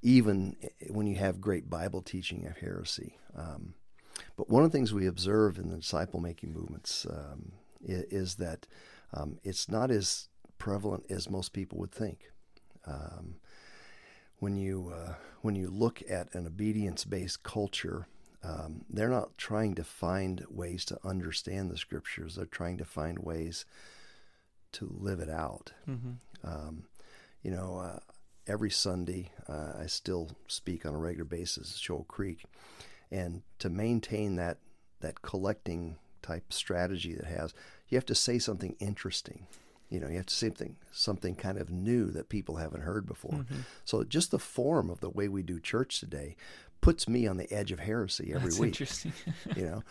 [0.02, 0.56] even
[0.90, 3.76] when you have great Bible teaching of heresy, um,
[4.36, 7.52] but one of the things we observe in the disciple making movements um,
[7.84, 8.66] is, is, that
[9.14, 12.32] um, it's not as prevalent as most people would think.
[12.88, 13.36] Um,
[14.40, 18.08] when you uh, when you look at an obedience based culture,
[18.44, 22.36] um, they're not trying to find ways to understand the scriptures.
[22.36, 23.66] They're trying to find ways
[24.74, 25.72] to live it out.
[25.90, 26.14] Mm-hmm.
[26.44, 26.84] Um,
[27.42, 28.00] you know, uh,
[28.48, 32.44] every Sunday uh, I still speak on a regular basis at Shoal Creek,
[33.12, 34.58] and to maintain that
[35.00, 37.54] that collecting type strategy that has,
[37.90, 39.46] you have to say something interesting.
[39.90, 43.06] You know, you have to say something something kind of new that people haven't heard
[43.06, 43.40] before.
[43.40, 43.60] Mm-hmm.
[43.86, 46.36] So just the form of the way we do church today
[46.84, 48.68] puts me on the edge of heresy every That's week.
[48.68, 49.14] Interesting.
[49.56, 49.84] you know,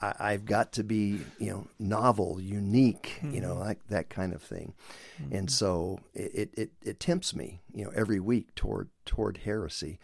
[0.00, 3.34] I, have got to be you know novel, unique, mm-hmm.
[3.34, 3.60] you know, mm-hmm.
[3.60, 4.74] like that kind of thing,
[5.22, 5.34] mm-hmm.
[5.34, 9.98] and so it, it it tempts me, you know, every week toward toward heresy.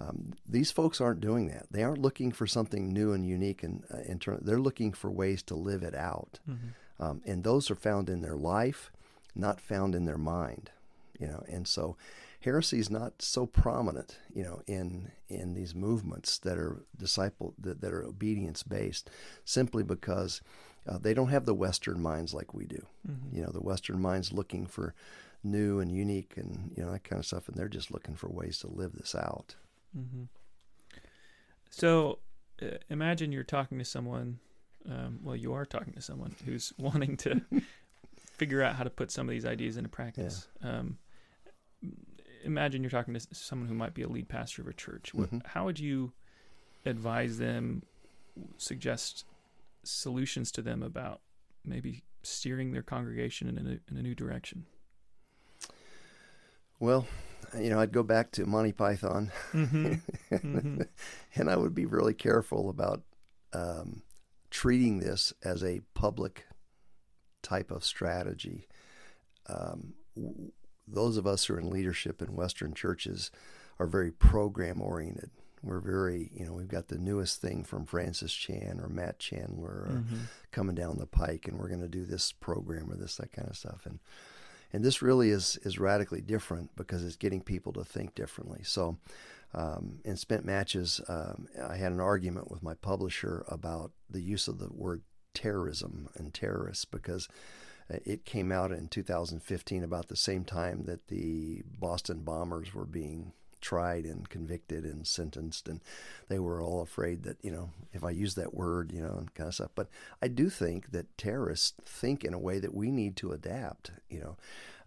[0.00, 1.66] Um, these folks aren't doing that.
[1.70, 4.40] They aren't looking for something new and unique, and uh, internal.
[4.42, 7.02] They're looking for ways to live it out, mm-hmm.
[7.02, 8.92] um, and those are found in their life,
[9.34, 10.70] not found in their mind.
[11.18, 11.96] You know, and so
[12.44, 17.80] heresy is not so prominent, you know, in in these movements that are disciple that,
[17.80, 19.10] that are obedience based,
[19.44, 20.40] simply because
[20.88, 22.86] uh, they don't have the Western minds like we do.
[23.08, 23.36] Mm-hmm.
[23.36, 24.94] You know, the Western minds looking for
[25.44, 28.28] new and unique and you know that kind of stuff, and they're just looking for
[28.28, 29.56] ways to live this out.
[29.96, 30.24] Mm-hmm.
[31.70, 32.18] So,
[32.60, 34.38] uh, imagine you're talking to someone.
[34.88, 37.40] Um, well, you are talking to someone who's wanting to
[38.36, 40.48] figure out how to put some of these ideas into practice.
[40.62, 40.78] Yeah.
[40.78, 40.98] Um,
[42.44, 45.12] imagine you're talking to someone who might be a lead pastor of a church.
[45.14, 45.38] Mm-hmm.
[45.44, 46.12] How would you
[46.84, 47.82] advise them,
[48.56, 49.24] suggest
[49.84, 51.20] solutions to them about
[51.64, 54.66] maybe steering their congregation in a, in a new direction?
[56.78, 57.06] Well,
[57.58, 59.94] you know, I'd go back to Monty Python, mm-hmm.
[60.32, 60.82] Mm-hmm.
[61.34, 63.02] and I would be really careful about
[63.52, 64.02] um,
[64.50, 66.46] treating this as a public
[67.42, 68.66] type of strategy.
[69.46, 69.94] Um,
[70.92, 73.30] those of us who are in leadership in Western churches
[73.78, 75.30] are very program oriented.
[75.62, 79.88] We're very, you know, we've got the newest thing from Francis Chan or Matt Chandler
[79.92, 80.16] mm-hmm.
[80.50, 83.48] coming down the pike, and we're going to do this program or this, that kind
[83.48, 83.86] of stuff.
[83.86, 84.00] And
[84.72, 88.62] and this really is is radically different because it's getting people to think differently.
[88.64, 88.96] So,
[89.54, 94.48] um, in spent matches, um, I had an argument with my publisher about the use
[94.48, 95.02] of the word
[95.34, 97.28] terrorism and terrorists because
[97.88, 103.32] it came out in 2015 about the same time that the Boston bombers were being
[103.60, 105.80] tried and convicted and sentenced and
[106.28, 109.32] they were all afraid that you know if i use that word you know and
[109.34, 109.70] kind of stuff.
[109.74, 109.88] But
[110.20, 114.20] i do think that terrorists think in a way that we need to adapt you
[114.20, 114.36] know.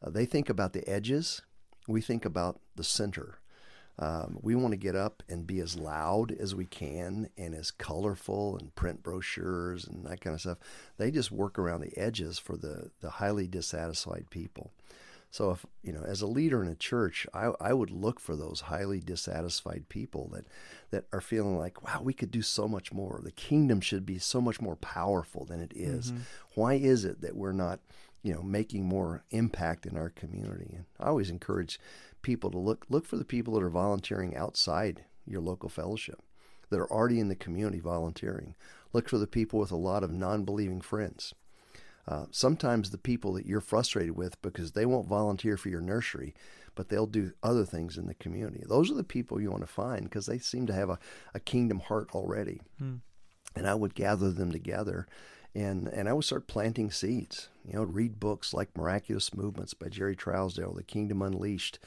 [0.05, 1.41] Uh, they think about the edges
[1.87, 3.39] we think about the center
[3.97, 7.71] um, we want to get up and be as loud as we can and as
[7.71, 10.57] colorful and print brochures and that kind of stuff.
[10.97, 14.71] They just work around the edges for the, the highly dissatisfied people.
[15.31, 18.37] So if you know, as a leader in a church, I, I would look for
[18.37, 20.45] those highly dissatisfied people that
[20.91, 23.19] that are feeling like, wow, we could do so much more.
[23.21, 26.11] The kingdom should be so much more powerful than it is.
[26.11, 26.21] Mm-hmm.
[26.53, 27.81] Why is it that we're not,
[28.23, 30.73] you know, making more impact in our community?
[30.73, 31.81] And I always encourage
[32.25, 36.23] people to look look for the people that are volunteering outside your local fellowship
[36.71, 38.55] that are already in the community volunteering
[38.93, 41.35] look for the people with a lot of non-believing friends
[42.07, 46.33] uh, sometimes the people that you're frustrated with because they won't volunteer for your nursery
[46.73, 49.67] but they'll do other things in the community those are the people you want to
[49.67, 50.97] find because they seem to have a,
[51.35, 52.95] a kingdom heart already hmm.
[53.55, 55.05] and i would gather them together
[55.55, 57.49] and and I would start planting seeds.
[57.65, 61.79] You know, read books like Miraculous Movements by Jerry Trousdale, The Kingdom Unleashed,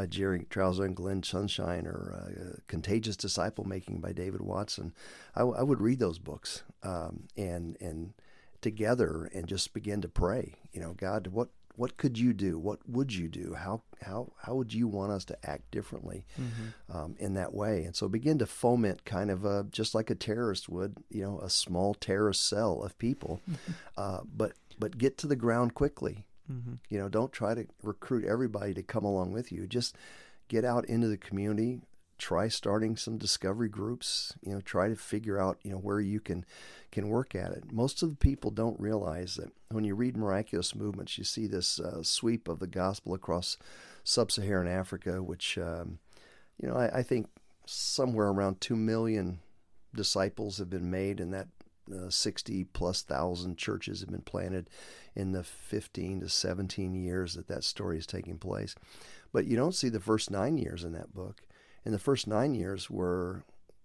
[0.00, 4.94] by Jerry Trousdale and Glenn Sunshine or uh, Contagious Disciple Making by David Watson.
[5.36, 8.14] I, I would read those books um, and and
[8.62, 10.54] together and just begin to pray.
[10.72, 12.58] You know, God, what what could you do?
[12.58, 13.52] What would you do?
[13.52, 16.96] How how how would you want us to act differently mm-hmm.
[16.96, 17.84] um, in that way?
[17.84, 21.40] And so begin to foment kind of a just like a terrorist would, you know,
[21.40, 23.42] a small terrorist cell of people,
[23.98, 26.24] uh, but but get to the ground quickly.
[26.50, 26.74] Mm-hmm.
[26.88, 29.66] You know, don't try to recruit everybody to come along with you.
[29.66, 29.96] Just
[30.48, 31.80] get out into the community.
[32.18, 34.34] Try starting some discovery groups.
[34.42, 36.44] You know, try to figure out you know where you can
[36.90, 37.72] can work at it.
[37.72, 41.78] Most of the people don't realize that when you read miraculous movements, you see this
[41.78, 43.56] uh, sweep of the gospel across
[44.04, 45.98] sub-Saharan Africa, which um,
[46.60, 47.28] you know I, I think
[47.64, 49.38] somewhere around two million
[49.94, 51.48] disciples have been made in that
[51.92, 54.68] uh, 60 plus thousand churches have been planted
[55.14, 58.74] in the 15 to 17 years that that story is taking place.
[59.32, 61.42] But you don't see the first nine years in that book.
[61.84, 63.44] And the first nine years were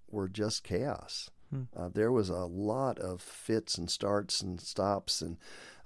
[0.10, 1.30] were just chaos.
[1.50, 1.64] Hmm.
[1.76, 5.38] Uh, there was a lot of fits and starts and stops and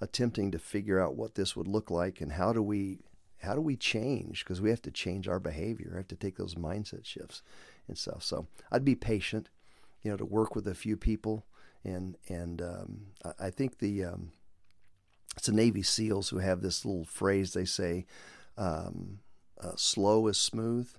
[0.01, 2.99] attempting to figure out what this would look like and how do we
[3.41, 5.91] how do we change because we have to change our behavior.
[5.93, 7.41] I have to take those mindset shifts
[7.88, 8.24] and stuff.
[8.24, 9.49] So I'd be patient,
[10.01, 11.45] you know, to work with a few people
[11.84, 13.02] and and um,
[13.40, 14.32] I, think the um,
[15.38, 18.06] it's the Navy SEALs who have this little phrase they say,
[18.58, 19.20] um,
[19.62, 20.90] uh, "Slow is smooth,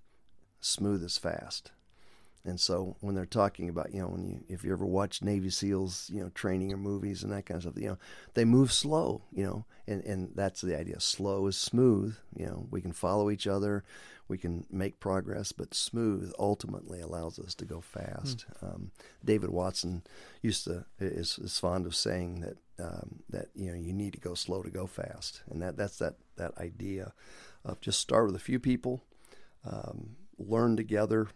[0.61, 1.73] smooth is fast."
[2.45, 5.51] And so when they're talking about, you know, when you if you ever watch Navy
[5.51, 7.99] SEALs, you know, training or movies and that kind of stuff, you know,
[8.35, 11.01] they move slow, you know, and and that's the idea.
[11.01, 12.67] Slow is smooth, you know.
[12.71, 13.85] We can follow each other,
[14.27, 18.47] we can make progress, but smooth ultimately allows us to go fast.
[18.63, 18.75] Mm.
[18.75, 18.91] Um,
[19.23, 20.03] David Watson
[20.41, 24.21] used to is, is fond of saying that um, that you know you need to
[24.21, 27.13] go slow to go fast, and that that's that that idea
[27.65, 29.03] of just start with a few people,
[29.65, 31.29] um, learn together,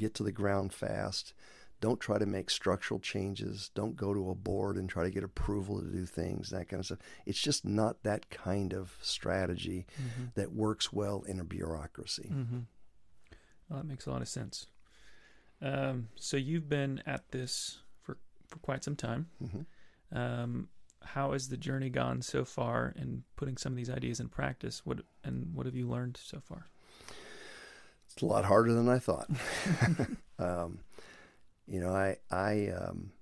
[0.00, 1.34] get to the ground fast.
[1.80, 3.70] Don't try to make structural changes.
[3.74, 6.80] Don't go to a board and try to get approval to do things, that kind
[6.80, 6.98] of stuff.
[7.24, 10.26] It's just not that kind of strategy mm-hmm.
[10.34, 12.30] that works well in a bureaucracy.
[12.32, 12.60] Mm-hmm.
[13.68, 14.66] Well, that makes a lot of sense.
[15.62, 19.28] Um, so you've been at this for, for quite some time.
[19.42, 20.18] Mm-hmm.
[20.18, 20.68] Um,
[21.02, 24.82] how has the journey gone so far in putting some of these ideas in practice?
[24.84, 26.66] What and what have you learned so far?
[28.12, 29.28] It's a lot harder than I thought.
[30.38, 30.80] um,
[31.66, 33.12] you know, I I um,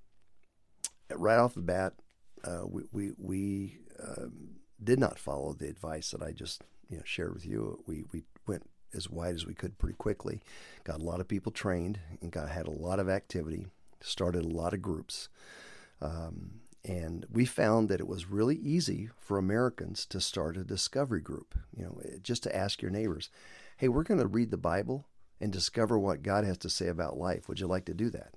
[1.15, 1.95] right off the bat,
[2.45, 7.03] uh, we we, we um, did not follow the advice that I just you know
[7.05, 7.83] shared with you.
[7.87, 10.41] We we went as wide as we could pretty quickly.
[10.85, 13.67] Got a lot of people trained and got had a lot of activity.
[14.01, 15.29] Started a lot of groups.
[16.01, 21.21] Um, and we found that it was really easy for Americans to start a discovery
[21.21, 21.55] group.
[21.77, 23.31] You know, just to ask your neighbors,
[23.79, 25.07] hey, we're going to read the Bible
[25.41, 27.49] and discover what God has to say about life.
[27.49, 28.35] Would you like to do that?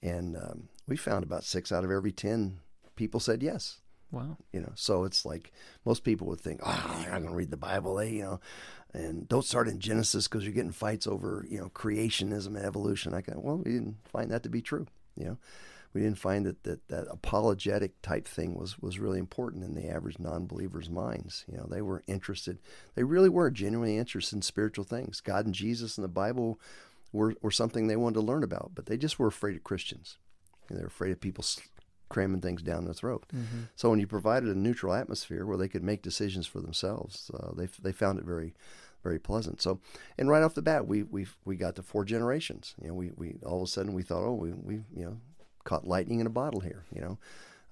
[0.00, 2.60] And um, we found about six out of every 10
[2.94, 3.80] people said yes.
[4.12, 4.38] Wow.
[4.52, 5.52] You know, so it's like
[5.84, 8.40] most people would think, oh, not going to read the Bible, they, you know,
[8.94, 13.12] and don't start in Genesis because you're getting fights over, you know, creationism and evolution.
[13.12, 15.38] I go, well, we didn't find that to be true, you know
[15.92, 19.88] we didn't find that, that that apologetic type thing was was really important in the
[19.88, 21.44] average non-believer's minds.
[21.50, 22.58] You know, they were interested.
[22.94, 25.20] They really were genuinely interested in spiritual things.
[25.20, 26.60] God and Jesus and the Bible
[27.12, 30.18] were were something they wanted to learn about, but they just were afraid of Christians.
[30.70, 31.44] they were afraid of people
[32.08, 33.26] cramming things down their throat.
[33.34, 33.64] Mm-hmm.
[33.76, 37.52] So when you provided a neutral atmosphere where they could make decisions for themselves, uh,
[37.56, 38.54] they they found it very
[39.02, 39.62] very pleasant.
[39.62, 39.80] So,
[40.18, 42.74] and right off the bat, we we we got to four generations.
[42.80, 45.16] You know, we, we all of a sudden we thought, oh, we, we you know
[45.68, 46.84] caught lightning in a bottle here.
[46.94, 47.18] You know,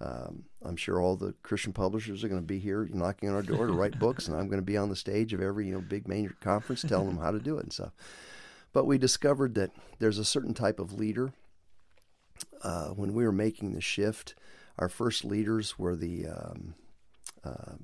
[0.02, 3.42] um, I'm sure all the Christian publishers are going to be here knocking on our
[3.42, 5.72] door to write books, and I'm going to be on the stage of every you
[5.72, 7.92] know big major conference telling them how to do it and stuff.
[8.74, 11.32] But we discovered that there's a certain type of leader.
[12.62, 14.34] Uh, when we were making the shift,
[14.78, 16.74] our first leaders were the um,
[17.42, 17.76] uh,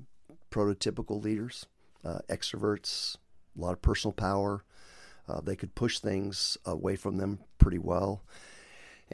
[0.51, 1.65] prototypical leaders,
[2.05, 3.17] uh, extroverts,
[3.57, 4.63] a lot of personal power.
[5.27, 8.21] Uh, they could push things away from them pretty well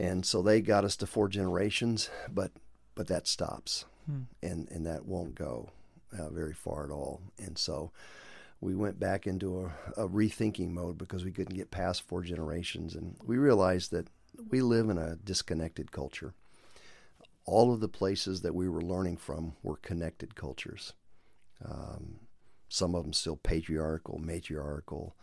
[0.00, 2.52] and so they got us to four generations, but
[2.94, 4.22] but that stops, hmm.
[4.42, 5.68] and and that won't go
[6.18, 7.20] uh, very far at all.
[7.38, 7.92] And so
[8.62, 12.94] we went back into a, a, rethinking mode because we couldn't get past four generations,
[12.94, 14.08] and we realized that
[14.48, 16.32] we live in a disconnected culture.
[17.44, 20.94] All of the places that we were learning from were connected cultures.
[21.62, 22.20] Um,
[22.68, 25.14] some of them still patriarchal, matriarchal.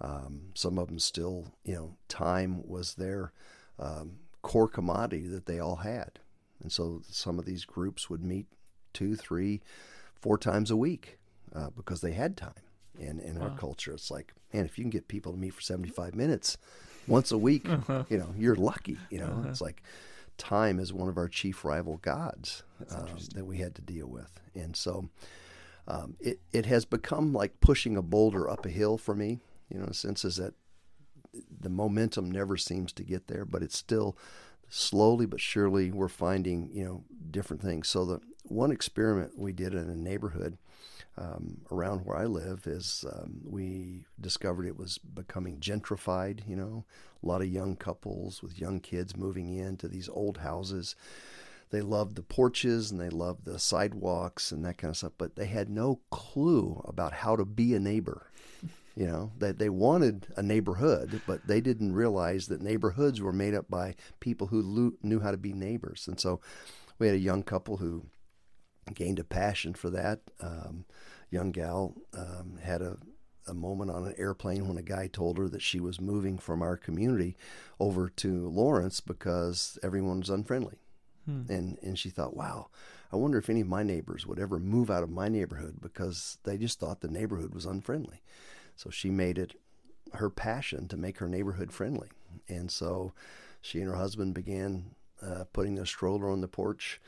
[0.00, 3.32] Um, some of them still, you know, time was there
[3.78, 6.20] um, core commodity that they all had.
[6.62, 8.46] And so some of these groups would meet
[8.92, 9.62] two, three,
[10.14, 11.18] four times a week
[11.54, 12.52] uh, because they had time.
[13.00, 13.46] And in wow.
[13.48, 16.58] our culture, it's like, man, if you can get people to meet for 75 minutes
[17.08, 18.04] once a week, uh-huh.
[18.08, 18.98] you know, you're lucky.
[19.10, 19.48] You know, uh-huh.
[19.48, 19.82] it's like
[20.36, 24.40] time is one of our chief rival gods um, that we had to deal with.
[24.54, 25.08] And so
[25.88, 29.40] um, it, it has become like pushing a boulder up a hill for me,
[29.70, 30.54] you know, in a sense is that
[31.60, 34.16] the momentum never seems to get there, but it's still
[34.68, 37.88] slowly but surely we're finding you know different things.
[37.88, 40.58] So the one experiment we did in a neighborhood
[41.16, 46.46] um, around where I live is um, we discovered it was becoming gentrified.
[46.48, 46.84] You know,
[47.22, 50.96] a lot of young couples with young kids moving into these old houses.
[51.70, 55.34] They loved the porches and they loved the sidewalks and that kind of stuff, but
[55.34, 58.30] they had no clue about how to be a neighbor.
[58.96, 63.52] You know, that they wanted a neighborhood, but they didn't realize that neighborhoods were made
[63.52, 66.06] up by people who lo- knew how to be neighbors.
[66.06, 66.40] And so
[67.00, 68.06] we had a young couple who
[68.94, 70.20] gained a passion for that.
[70.40, 70.84] Um,
[71.28, 72.98] young gal um, had a
[73.46, 76.62] a moment on an airplane when a guy told her that she was moving from
[76.62, 77.36] our community
[77.78, 80.78] over to Lawrence because everyone was unfriendly.
[81.26, 81.42] Hmm.
[81.48, 82.68] And and she thought, wow,
[83.12, 86.38] I wonder if any of my neighbors would ever move out of my neighborhood because
[86.44, 88.22] they just thought the neighborhood was unfriendly.
[88.76, 89.54] So she made it
[90.14, 92.08] her passion to make her neighborhood friendly.
[92.48, 93.12] And so
[93.60, 97.00] she and her husband began uh, putting the stroller on the porch.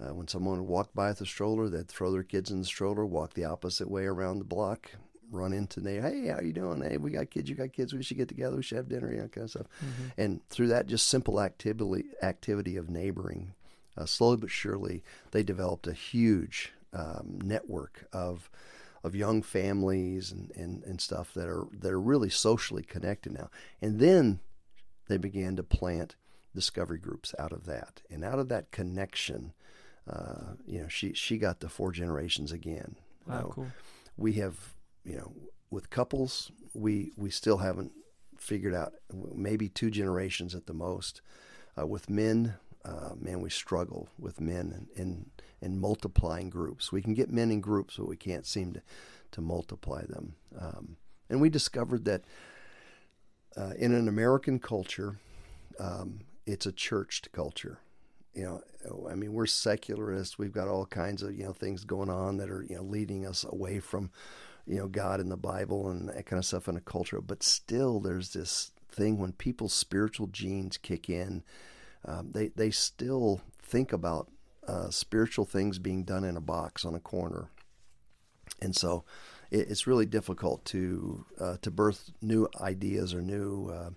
[0.00, 3.06] Uh, when someone walked by with a stroller, they'd throw their kids in the stroller,
[3.06, 4.90] walk the opposite way around the block,
[5.30, 6.02] run into there.
[6.02, 6.82] Hey, how you doing?
[6.82, 7.48] Hey, we got kids.
[7.48, 7.92] You got kids.
[7.92, 8.56] We should get together.
[8.56, 9.10] We should have dinner.
[9.12, 9.66] You know, kind of stuff.
[9.84, 10.20] Mm-hmm.
[10.20, 13.54] And through that just simple activity activity of neighboring,
[13.96, 18.50] uh, slowly but surely, they developed a huge um, network of
[19.04, 23.50] of young families and, and, and stuff that are that are really socially connected now.
[23.80, 24.40] And then
[25.08, 26.16] they began to plant
[26.54, 29.52] discovery groups out of that, and out of that connection,
[30.10, 32.96] uh, you know, she she got the four generations again.
[33.26, 33.66] Wow, uh, cool.
[34.16, 34.74] We have
[35.04, 35.32] you know
[35.70, 37.92] with couples, we we still haven't
[38.38, 41.20] figured out maybe two generations at the most.
[41.76, 45.30] Uh, with men, uh, man, we struggle with men in, in,
[45.60, 46.92] in multiplying groups.
[46.92, 48.82] We can get men in groups, but we can't seem to,
[49.32, 50.34] to multiply them.
[50.58, 50.96] Um,
[51.30, 52.24] and we discovered that
[53.56, 55.18] uh, in an American culture,
[55.80, 57.78] um, it's a churched culture.
[58.34, 58.44] You
[58.84, 60.38] know, I mean, we're secularists.
[60.38, 63.24] We've got all kinds of you know things going on that are you know leading
[63.24, 64.10] us away from
[64.66, 67.20] you know God and the Bible and that kind of stuff in a culture.
[67.20, 71.44] But still, there's this thing when people's spiritual genes kick in
[72.04, 74.30] um, they they still think about
[74.66, 77.50] uh, spiritual things being done in a box on a corner,
[78.60, 79.04] and so
[79.50, 83.90] it, it's really difficult to uh, to birth new ideas or new uh,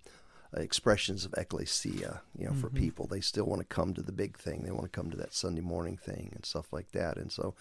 [0.55, 2.22] expressions of ecclesia.
[2.38, 2.62] You know, mm-hmm.
[2.62, 4.64] for people, they still want to come to the big thing.
[4.64, 7.18] They want to come to that Sunday morning thing and stuff like that.
[7.18, 7.55] And so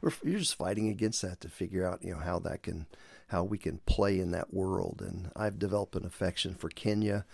[0.00, 2.86] we're you're just fighting against that to figure out you know how that can
[3.28, 5.02] how we can play in that world.
[5.06, 7.24] And I've developed an affection for Kenya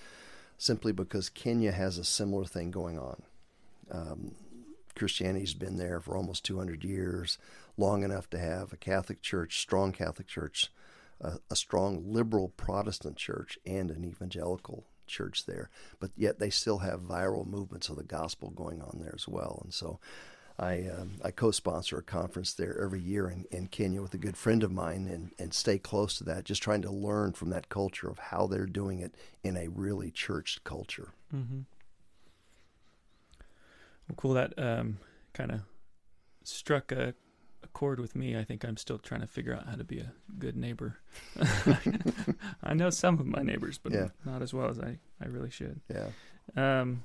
[0.59, 3.23] simply because Kenya has a similar thing going on.
[3.91, 4.35] Um,
[4.95, 7.39] Christianity's been there for almost 200 years,
[7.77, 10.71] long enough to have a Catholic church, strong Catholic church,
[11.21, 15.71] a, a strong liberal Protestant church, and an evangelical church there.
[16.01, 19.61] But yet they still have viral movements of the gospel going on there as well.
[19.65, 20.01] And so
[20.59, 24.37] I, um, I co-sponsor a conference there every year in, in Kenya with a good
[24.37, 27.69] friend of mine and, and stay close to that, just trying to learn from that
[27.69, 31.11] culture of how they're doing it in a really churched culture.
[31.35, 31.61] Mm-hmm.
[34.09, 34.35] Well, cool.
[34.35, 34.99] That um,
[35.33, 35.61] kind of
[36.43, 37.15] struck a,
[37.63, 38.37] a chord with me.
[38.37, 40.99] I think I'm still trying to figure out how to be a good neighbor.
[42.65, 44.09] I know some of my neighbors, but yeah.
[44.25, 45.81] not as well as I, I really should.
[45.89, 46.09] Yeah.
[46.57, 47.05] Um,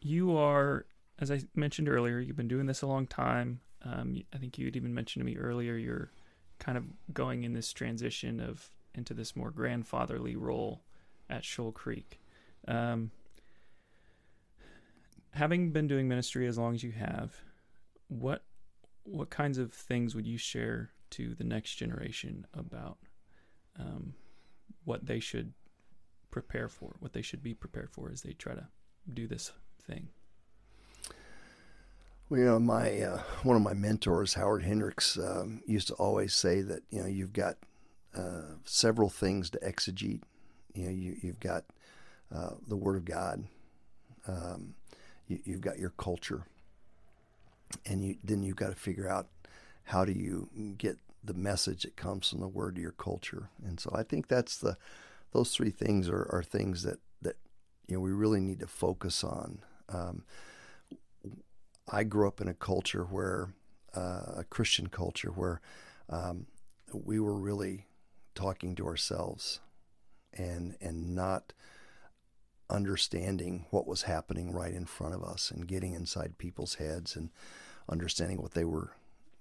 [0.00, 0.86] you are
[1.20, 3.60] as I mentioned earlier, you've been doing this a long time.
[3.84, 6.10] Um, I think you had even mentioned to me earlier you're
[6.58, 10.82] kind of going in this transition of into this more grandfatherly role
[11.28, 12.20] at Shoal Creek.
[12.66, 13.10] Um,
[15.32, 17.34] having been doing ministry as long as you have,
[18.08, 18.42] what
[19.04, 22.98] what kinds of things would you share to the next generation about
[23.78, 24.14] um,
[24.84, 25.52] what they should
[26.30, 28.68] prepare for, what they should be prepared for as they try to
[29.12, 29.52] do this
[29.82, 30.08] thing?
[32.30, 36.32] Well, you know, my uh, one of my mentors, Howard Hendricks, um, used to always
[36.32, 37.56] say that you know you've got
[38.16, 40.22] uh, several things to exegete.
[40.72, 41.64] You know, you, have got
[42.32, 43.42] uh, the Word of God,
[44.28, 44.74] um,
[45.26, 46.44] you, have got your culture,
[47.84, 49.26] and you, then you've got to figure out
[49.82, 53.50] how do you get the message that comes from the Word to your culture.
[53.66, 54.76] And so I think that's the
[55.32, 57.38] those three things are, are things that that
[57.88, 59.58] you know we really need to focus on.
[59.88, 60.22] Um,
[61.90, 63.54] I grew up in a culture where,
[63.94, 65.60] uh, a Christian culture where
[66.08, 66.46] um,
[66.92, 67.86] we were really
[68.34, 69.60] talking to ourselves
[70.32, 71.52] and and not
[72.68, 77.30] understanding what was happening right in front of us and getting inside people's heads and
[77.88, 78.92] understanding what they were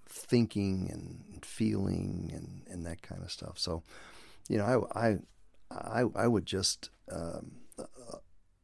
[0.08, 3.60] thinking and feeling and, and that kind of stuff.
[3.60, 3.84] So,
[4.48, 5.18] you know, I I
[5.72, 7.52] I, I would just um,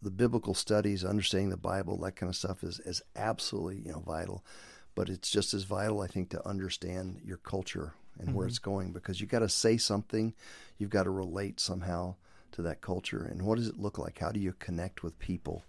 [0.06, 4.00] the biblical studies, understanding the Bible, that kind of stuff is, is absolutely you know
[4.00, 4.46] vital.
[4.94, 8.38] But it's just as vital, I think, to understand your culture and mm-hmm.
[8.38, 10.34] where it's going because you got to say something,
[10.78, 12.16] you've got to relate somehow
[12.54, 13.24] to that culture.
[13.24, 14.20] And what does it look like?
[14.20, 15.66] How do you connect with people,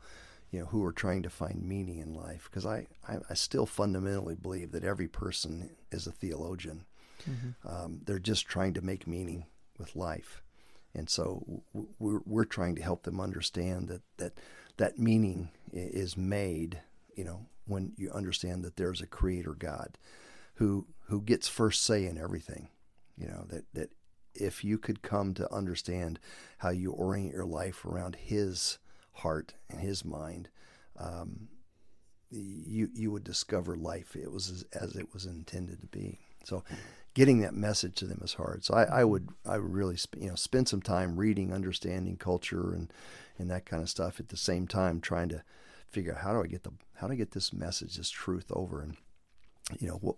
[0.53, 2.49] you know, who are trying to find meaning in life?
[2.49, 6.84] Because I, I, I, still fundamentally believe that every person is a theologian.
[7.28, 7.68] Mm-hmm.
[7.68, 9.47] Um, they're just trying to make meaning
[9.78, 10.43] with life.
[10.97, 11.62] And so
[11.99, 14.32] we're, we're trying to help them understand that, that
[14.78, 16.80] that meaning is made,
[17.14, 19.99] you know, when you understand that there's a creator God
[20.55, 22.68] who, who gets first say in everything.
[23.16, 23.90] You know that that
[24.34, 26.18] if you could come to understand
[26.59, 28.78] how you orient your life around His
[29.12, 30.49] heart and His mind,
[30.99, 31.49] um,
[32.30, 36.18] you you would discover life it was as, as, it was intended to be.
[36.44, 36.62] So,
[37.16, 38.62] getting that message to them is hard.
[38.62, 42.18] So I, I would I would really sp- you know spend some time reading, understanding
[42.18, 42.92] culture and
[43.38, 44.20] and that kind of stuff.
[44.20, 45.42] At the same time, trying to
[45.88, 48.52] figure out how do I get the how do I get this message, this truth
[48.52, 48.82] over.
[48.82, 48.96] And
[49.80, 50.16] you know what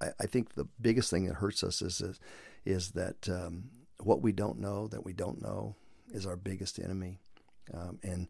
[0.00, 2.18] I, I think the biggest thing that hurts us is is,
[2.64, 3.70] is that um,
[4.00, 5.76] what we don't know that we don't know
[6.12, 7.20] is our biggest enemy.
[7.72, 8.26] Um, and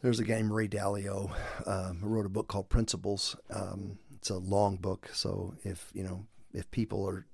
[0.00, 1.32] there's a guy named Ray Dalio
[1.66, 3.36] um, who wrote a book called Principles.
[3.50, 7.26] Um, it's a long book, so if you know if people are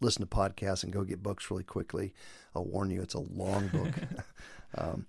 [0.00, 2.12] listen to podcasts and go get books really quickly,
[2.54, 3.94] I'll warn you, it's a long book.
[4.78, 5.06] um,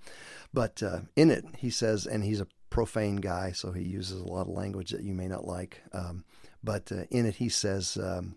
[0.53, 4.27] but uh, in it, he says, and he's a profane guy, so he uses a
[4.27, 5.81] lot of language that you may not like.
[5.93, 6.23] Um,
[6.63, 8.35] but uh, in it, he says um,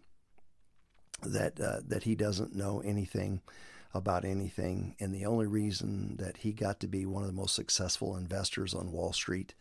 [1.22, 3.42] that uh, that he doesn't know anything
[3.94, 4.94] about anything.
[5.00, 8.74] And the only reason that he got to be one of the most successful investors
[8.74, 9.54] on Wall Street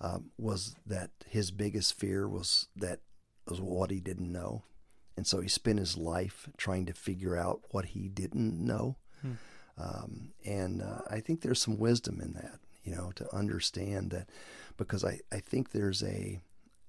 [0.00, 3.00] um, was that his biggest fear was that
[3.48, 4.64] was what he didn't know.
[5.20, 8.96] And so he spent his life trying to figure out what he didn't know.
[9.20, 9.32] Hmm.
[9.76, 14.30] Um, and uh, I think there's some wisdom in that, you know, to understand that
[14.78, 16.40] because I, I think there's a,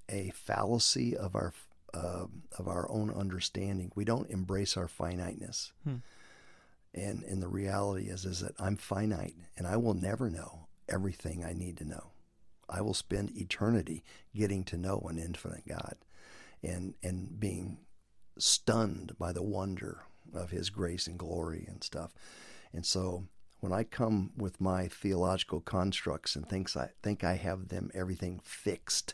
[0.07, 1.51] a fallacy of our,
[1.93, 2.27] uh,
[2.57, 3.91] of our own understanding.
[3.95, 5.73] We don't embrace our finiteness.
[5.83, 5.95] Hmm.
[6.93, 11.43] And and the reality is is that I'm finite and I will never know everything
[11.43, 12.11] I need to know.
[12.69, 15.97] I will spend eternity getting to know an infinite God
[16.63, 17.79] and and being
[18.41, 22.13] stunned by the wonder of his grace and glory and stuff.
[22.73, 23.25] And so
[23.61, 28.41] when I come with my theological constructs and thinks I think I have them everything
[28.43, 29.13] fixed,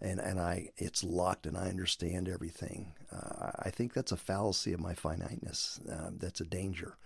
[0.00, 2.94] and and I it's locked and I understand everything.
[3.12, 5.80] Uh, I think that's a fallacy of my finiteness.
[5.90, 6.96] Uh, that's a danger,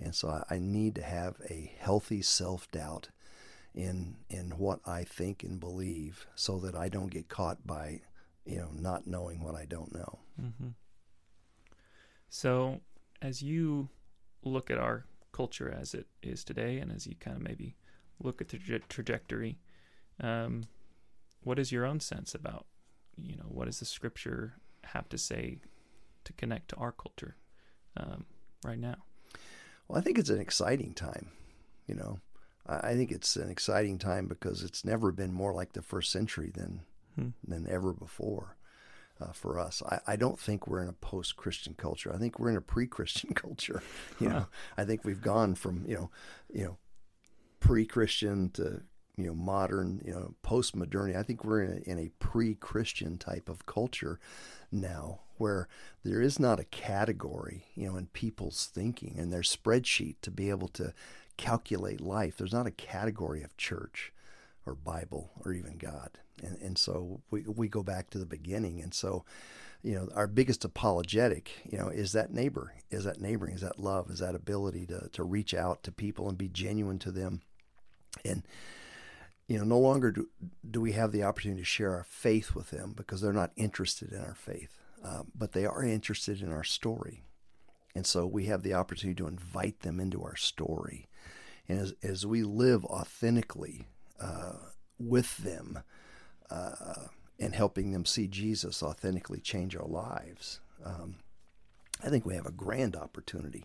[0.00, 3.10] and so I, I need to have a healthy self doubt
[3.74, 8.00] in in what I think and believe, so that I don't get caught by
[8.46, 10.20] you know not knowing what I don't know.
[10.40, 10.68] Mm-hmm.
[12.34, 12.80] So
[13.22, 13.90] as you
[14.42, 17.76] look at our culture as it is today, and as you kind of maybe
[18.18, 19.60] look at the tra- trajectory.
[20.20, 20.64] Um,
[21.44, 22.66] what is your own sense about
[23.16, 25.60] you know what does the scripture have to say
[26.24, 27.36] to connect to our culture
[27.96, 28.24] um,
[28.64, 28.96] right now
[29.86, 31.28] well i think it's an exciting time
[31.86, 32.18] you know
[32.66, 36.50] i think it's an exciting time because it's never been more like the first century
[36.54, 36.80] than
[37.14, 37.28] hmm.
[37.46, 38.56] than ever before
[39.20, 39.82] uh, for us.
[39.86, 42.12] I, I, don't think we're in a post-Christian culture.
[42.12, 43.82] I think we're in a pre-Christian culture.
[44.18, 44.46] You know,
[44.76, 46.10] I think we've gone from you know,
[46.52, 46.78] you know,
[47.60, 48.82] pre-Christian to
[49.16, 53.16] you know modern you know post modernity i think we're in a, in a pre-christian
[53.16, 54.18] type of culture
[54.72, 55.68] now where
[56.04, 60.50] there is not a category you know in people's thinking and their spreadsheet to be
[60.50, 60.92] able to
[61.36, 64.12] calculate life there's not a category of church
[64.66, 66.10] or bible or even god
[66.42, 69.24] and, and so we, we go back to the beginning and so
[69.82, 73.78] you know our biggest apologetic you know is that neighbor is that neighboring is that
[73.78, 77.40] love is that ability to, to reach out to people and be genuine to them
[78.24, 78.42] and
[79.46, 80.28] you know, no longer do,
[80.68, 84.12] do we have the opportunity to share our faith with them because they're not interested
[84.12, 87.22] in our faith, um, but they are interested in our story.
[87.94, 91.08] And so we have the opportunity to invite them into our story.
[91.68, 93.93] And as, as we live authentically uh,
[94.98, 95.80] with them
[96.50, 97.08] uh,
[97.38, 101.16] and helping them see Jesus authentically change our lives, um,
[102.02, 103.64] I think we have a grand opportunity,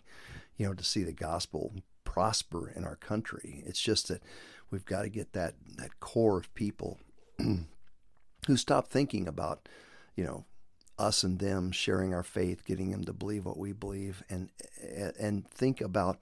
[0.56, 1.72] you know, to see the gospel
[2.04, 3.62] prosper in our country.
[3.66, 4.22] It's just that
[4.70, 6.98] we've got to get that that core of people
[7.38, 9.68] who stop thinking about,
[10.16, 10.44] you know,
[10.98, 14.50] us and them sharing our faith, getting them to believe what we believe, and
[15.18, 16.18] and think about,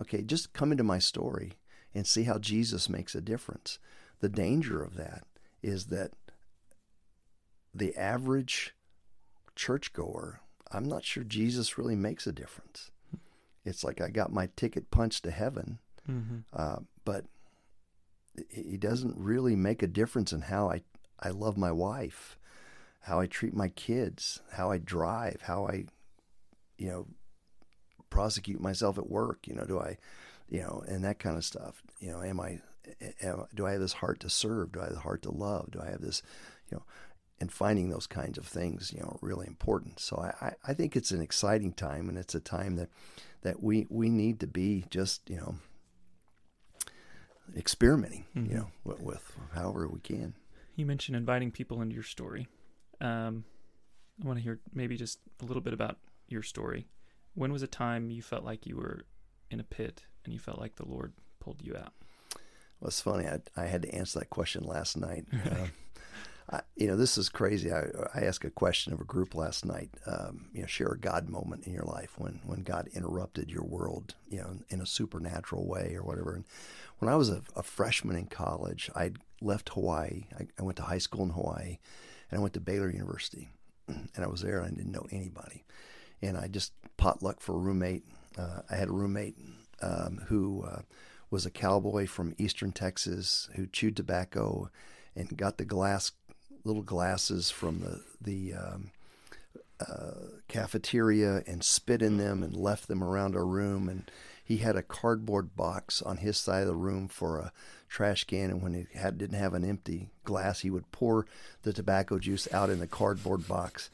[0.00, 1.52] okay, just come into my story
[1.94, 3.78] and see how Jesus makes a difference.
[4.20, 5.24] The danger of that
[5.62, 6.12] is that
[7.74, 8.74] the average
[9.54, 10.40] churchgoer,
[10.70, 12.90] I'm not sure Jesus really makes a difference.
[13.64, 15.78] It's like I got my ticket punched to heaven,
[16.08, 16.38] mm-hmm.
[16.52, 17.26] uh, but
[18.48, 20.82] he doesn't really make a difference in how I,
[21.20, 22.38] I love my wife,
[23.00, 25.84] how I treat my kids, how I drive, how I,
[26.78, 27.06] you know,
[28.10, 29.46] prosecute myself at work.
[29.46, 29.98] You know, do I,
[30.52, 31.82] you know, and that kind of stuff.
[31.98, 32.60] You know, am I,
[33.22, 34.72] am, do I have this heart to serve?
[34.72, 35.70] Do I have the heart to love?
[35.70, 36.22] Do I have this,
[36.70, 36.84] you know,
[37.40, 39.98] and finding those kinds of things, you know, really important.
[39.98, 42.90] So I, I think it's an exciting time, and it's a time that
[43.40, 45.56] that we we need to be just, you know,
[47.56, 48.52] experimenting, mm-hmm.
[48.52, 50.34] you know, with, with, however we can.
[50.76, 52.46] You mentioned inviting people into your story.
[53.00, 53.44] Um,
[54.22, 55.96] I want to hear maybe just a little bit about
[56.28, 56.86] your story,
[57.34, 59.06] when was a time you felt like you were
[59.50, 61.92] in a pit and you felt like the Lord pulled you out?
[62.80, 63.26] Well, it's funny.
[63.26, 65.26] I, I had to answer that question last night.
[65.32, 65.66] Uh,
[66.50, 67.72] I, you know, this is crazy.
[67.72, 69.90] I, I asked a question of a group last night.
[70.06, 73.62] Um, you know, share a God moment in your life when when God interrupted your
[73.62, 76.34] world, you know, in a supernatural way or whatever.
[76.34, 76.44] And
[76.98, 80.24] when I was a, a freshman in college, I left Hawaii.
[80.38, 81.78] I, I, went to high school in Hawaii,
[82.30, 83.50] and I went to Baylor University.
[84.14, 85.64] And I was there, and I didn't know anybody.
[86.22, 88.04] And I just potluck for a roommate.
[88.38, 89.36] Uh, I had a roommate
[89.82, 90.82] um, who uh,
[91.30, 94.70] was a cowboy from Eastern Texas who chewed tobacco
[95.14, 96.12] and got the glass
[96.64, 98.90] little glasses from the the um,
[99.80, 103.88] uh, cafeteria and spit in them and left them around our room.
[103.88, 104.10] And
[104.44, 107.52] he had a cardboard box on his side of the room for a
[107.88, 108.50] trash can.
[108.50, 111.26] And when he had didn't have an empty glass, he would pour
[111.62, 113.90] the tobacco juice out in the cardboard box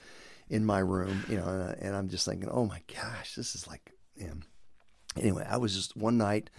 [0.51, 1.25] in my room.
[1.29, 3.93] You know, and, and I'm just thinking, oh my gosh, this is like.
[4.17, 4.35] You know.
[5.21, 6.51] Anyway, I was just one night.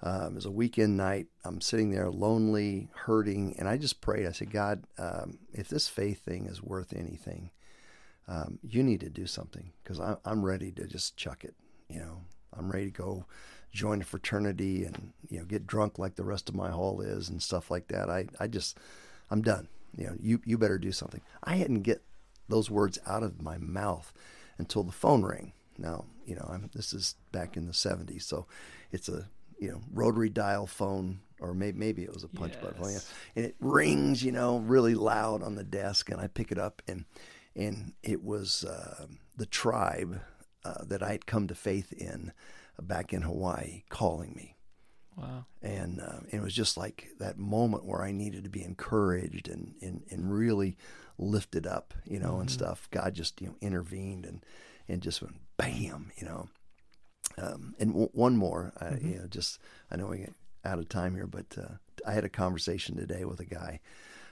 [0.00, 1.26] Um, it was a weekend night.
[1.44, 4.26] I'm sitting there lonely, hurting, and I just prayed.
[4.26, 7.50] I said, God, um, if this faith thing is worth anything,
[8.28, 11.54] um, you need to do something because I'm ready to just chuck it.
[11.88, 12.20] You know,
[12.56, 13.24] I'm ready to go
[13.72, 17.28] join a fraternity and you know get drunk like the rest of my hall is
[17.28, 18.08] and stuff like that.
[18.08, 18.78] I, I just
[19.30, 19.68] I'm done.
[19.96, 21.22] You know, you you better do something.
[21.42, 22.02] I hadn't get
[22.48, 24.12] those words out of my mouth
[24.58, 25.52] until the phone rang.
[25.78, 28.46] Now, you know, I'm, this is back in the 70s, so
[28.92, 32.62] it's a you know rotary dial phone or maybe maybe it was a punch yes.
[32.62, 32.98] button phone, yeah.
[33.36, 36.82] and it rings, you know, really loud on the desk, and I pick it up,
[36.88, 37.04] and
[37.54, 39.06] and it was uh,
[39.36, 40.20] the tribe
[40.64, 42.32] uh, that I had come to faith in
[42.80, 44.56] back in Hawaii calling me.
[45.16, 45.46] Wow.
[45.62, 49.74] And uh, it was just like that moment where I needed to be encouraged and,
[49.82, 50.76] and, and really
[51.18, 52.42] lifted up, you know, mm-hmm.
[52.42, 52.88] and stuff.
[52.92, 54.44] God just, you know, intervened and,
[54.88, 56.48] and just went bam, you know.
[57.36, 59.08] Um, and w- one more, uh, mm-hmm.
[59.08, 59.58] you know, just
[59.90, 60.34] I know we get
[60.64, 61.74] out of time here, but uh,
[62.06, 63.80] I had a conversation today with a guy.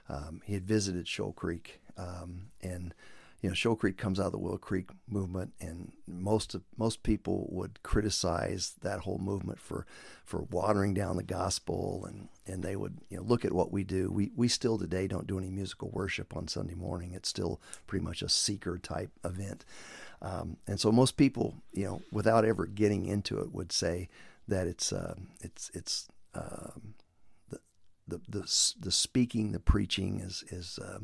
[0.08, 2.94] Um, he had visited Shoal Creek, um, and
[3.42, 7.02] you know, Shoal Creek comes out of the Willow Creek movement, and most of, most
[7.02, 9.86] people would criticize that whole movement for
[10.24, 13.84] for watering down the gospel, and and they would you know look at what we
[13.84, 14.10] do.
[14.10, 17.12] We we still today don't do any musical worship on Sunday morning.
[17.12, 19.64] It's still pretty much a seeker type event.
[20.22, 24.08] Um, and so most people, you know, without ever getting into it, would say
[24.48, 26.94] that it's uh, it's it's um,
[27.50, 27.60] the,
[28.08, 30.98] the the the speaking, the preaching is is uh,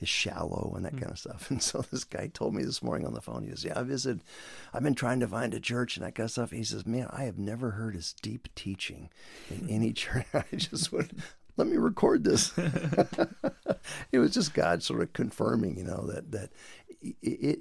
[0.00, 1.00] is shallow and that mm.
[1.00, 1.46] kind of stuff.
[1.50, 3.44] And so this guy told me this morning on the phone.
[3.44, 4.22] He goes, "Yeah, I visited.
[4.72, 7.08] I've been trying to find a church and that kind of stuff." He says, "Man,
[7.10, 9.10] I have never heard as deep teaching
[9.50, 11.12] in any church." I just went,
[11.56, 12.52] let me record this.
[14.12, 16.50] it was just God sort of confirming, you know, that that
[17.00, 17.58] it, it,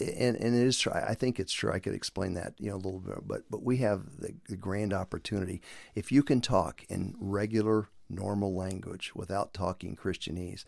[0.00, 0.92] and, and it is true.
[0.92, 1.72] I think it's true.
[1.72, 4.56] I could explain that, you know, a little bit, but but we have the, the
[4.56, 5.60] grand opportunity.
[5.94, 10.64] If you can talk in regular, normal language without talking Christianese,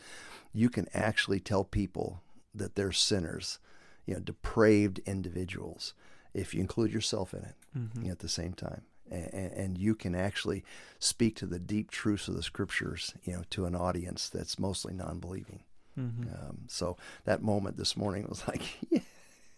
[0.52, 2.22] you can actually tell people
[2.54, 3.58] that they're sinners,
[4.06, 5.94] you know, depraved individuals.
[6.32, 8.00] If you include yourself in it mm-hmm.
[8.00, 10.64] you know, at the same time, and, and, you can actually
[10.98, 14.92] speak to the deep truths of the scriptures, you know, to an audience that's mostly
[14.92, 15.62] non-believing.
[15.98, 16.22] Mm-hmm.
[16.22, 18.98] Um, so that moment this morning was like, yeah.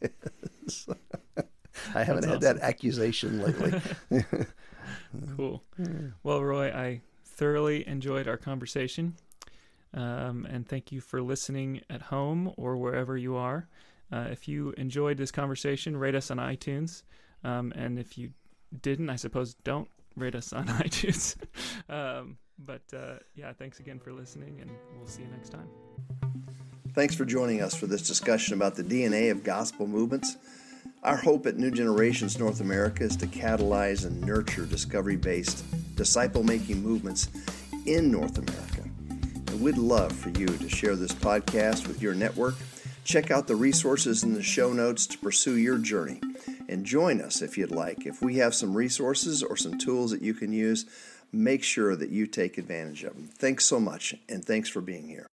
[1.94, 2.40] I haven't That's had awesome.
[2.40, 3.80] that accusation lately.
[5.36, 5.62] cool.
[6.22, 9.14] Well, Roy, I thoroughly enjoyed our conversation.
[9.94, 13.68] Um, and thank you for listening at home or wherever you are.
[14.12, 17.02] Uh, if you enjoyed this conversation, rate us on iTunes.
[17.44, 18.30] Um, and if you
[18.82, 21.36] didn't, I suppose don't rate us on iTunes.
[21.88, 26.67] um, but uh, yeah, thanks again for listening, and we'll see you next time.
[26.98, 30.36] Thanks for joining us for this discussion about the DNA of gospel movements.
[31.04, 36.42] Our hope at New Generations North America is to catalyze and nurture discovery based, disciple
[36.42, 37.28] making movements
[37.86, 38.82] in North America.
[39.46, 42.56] And we'd love for you to share this podcast with your network.
[43.04, 46.20] Check out the resources in the show notes to pursue your journey.
[46.68, 48.06] And join us if you'd like.
[48.06, 50.84] If we have some resources or some tools that you can use,
[51.30, 53.28] make sure that you take advantage of them.
[53.32, 55.28] Thanks so much, and thanks for being here.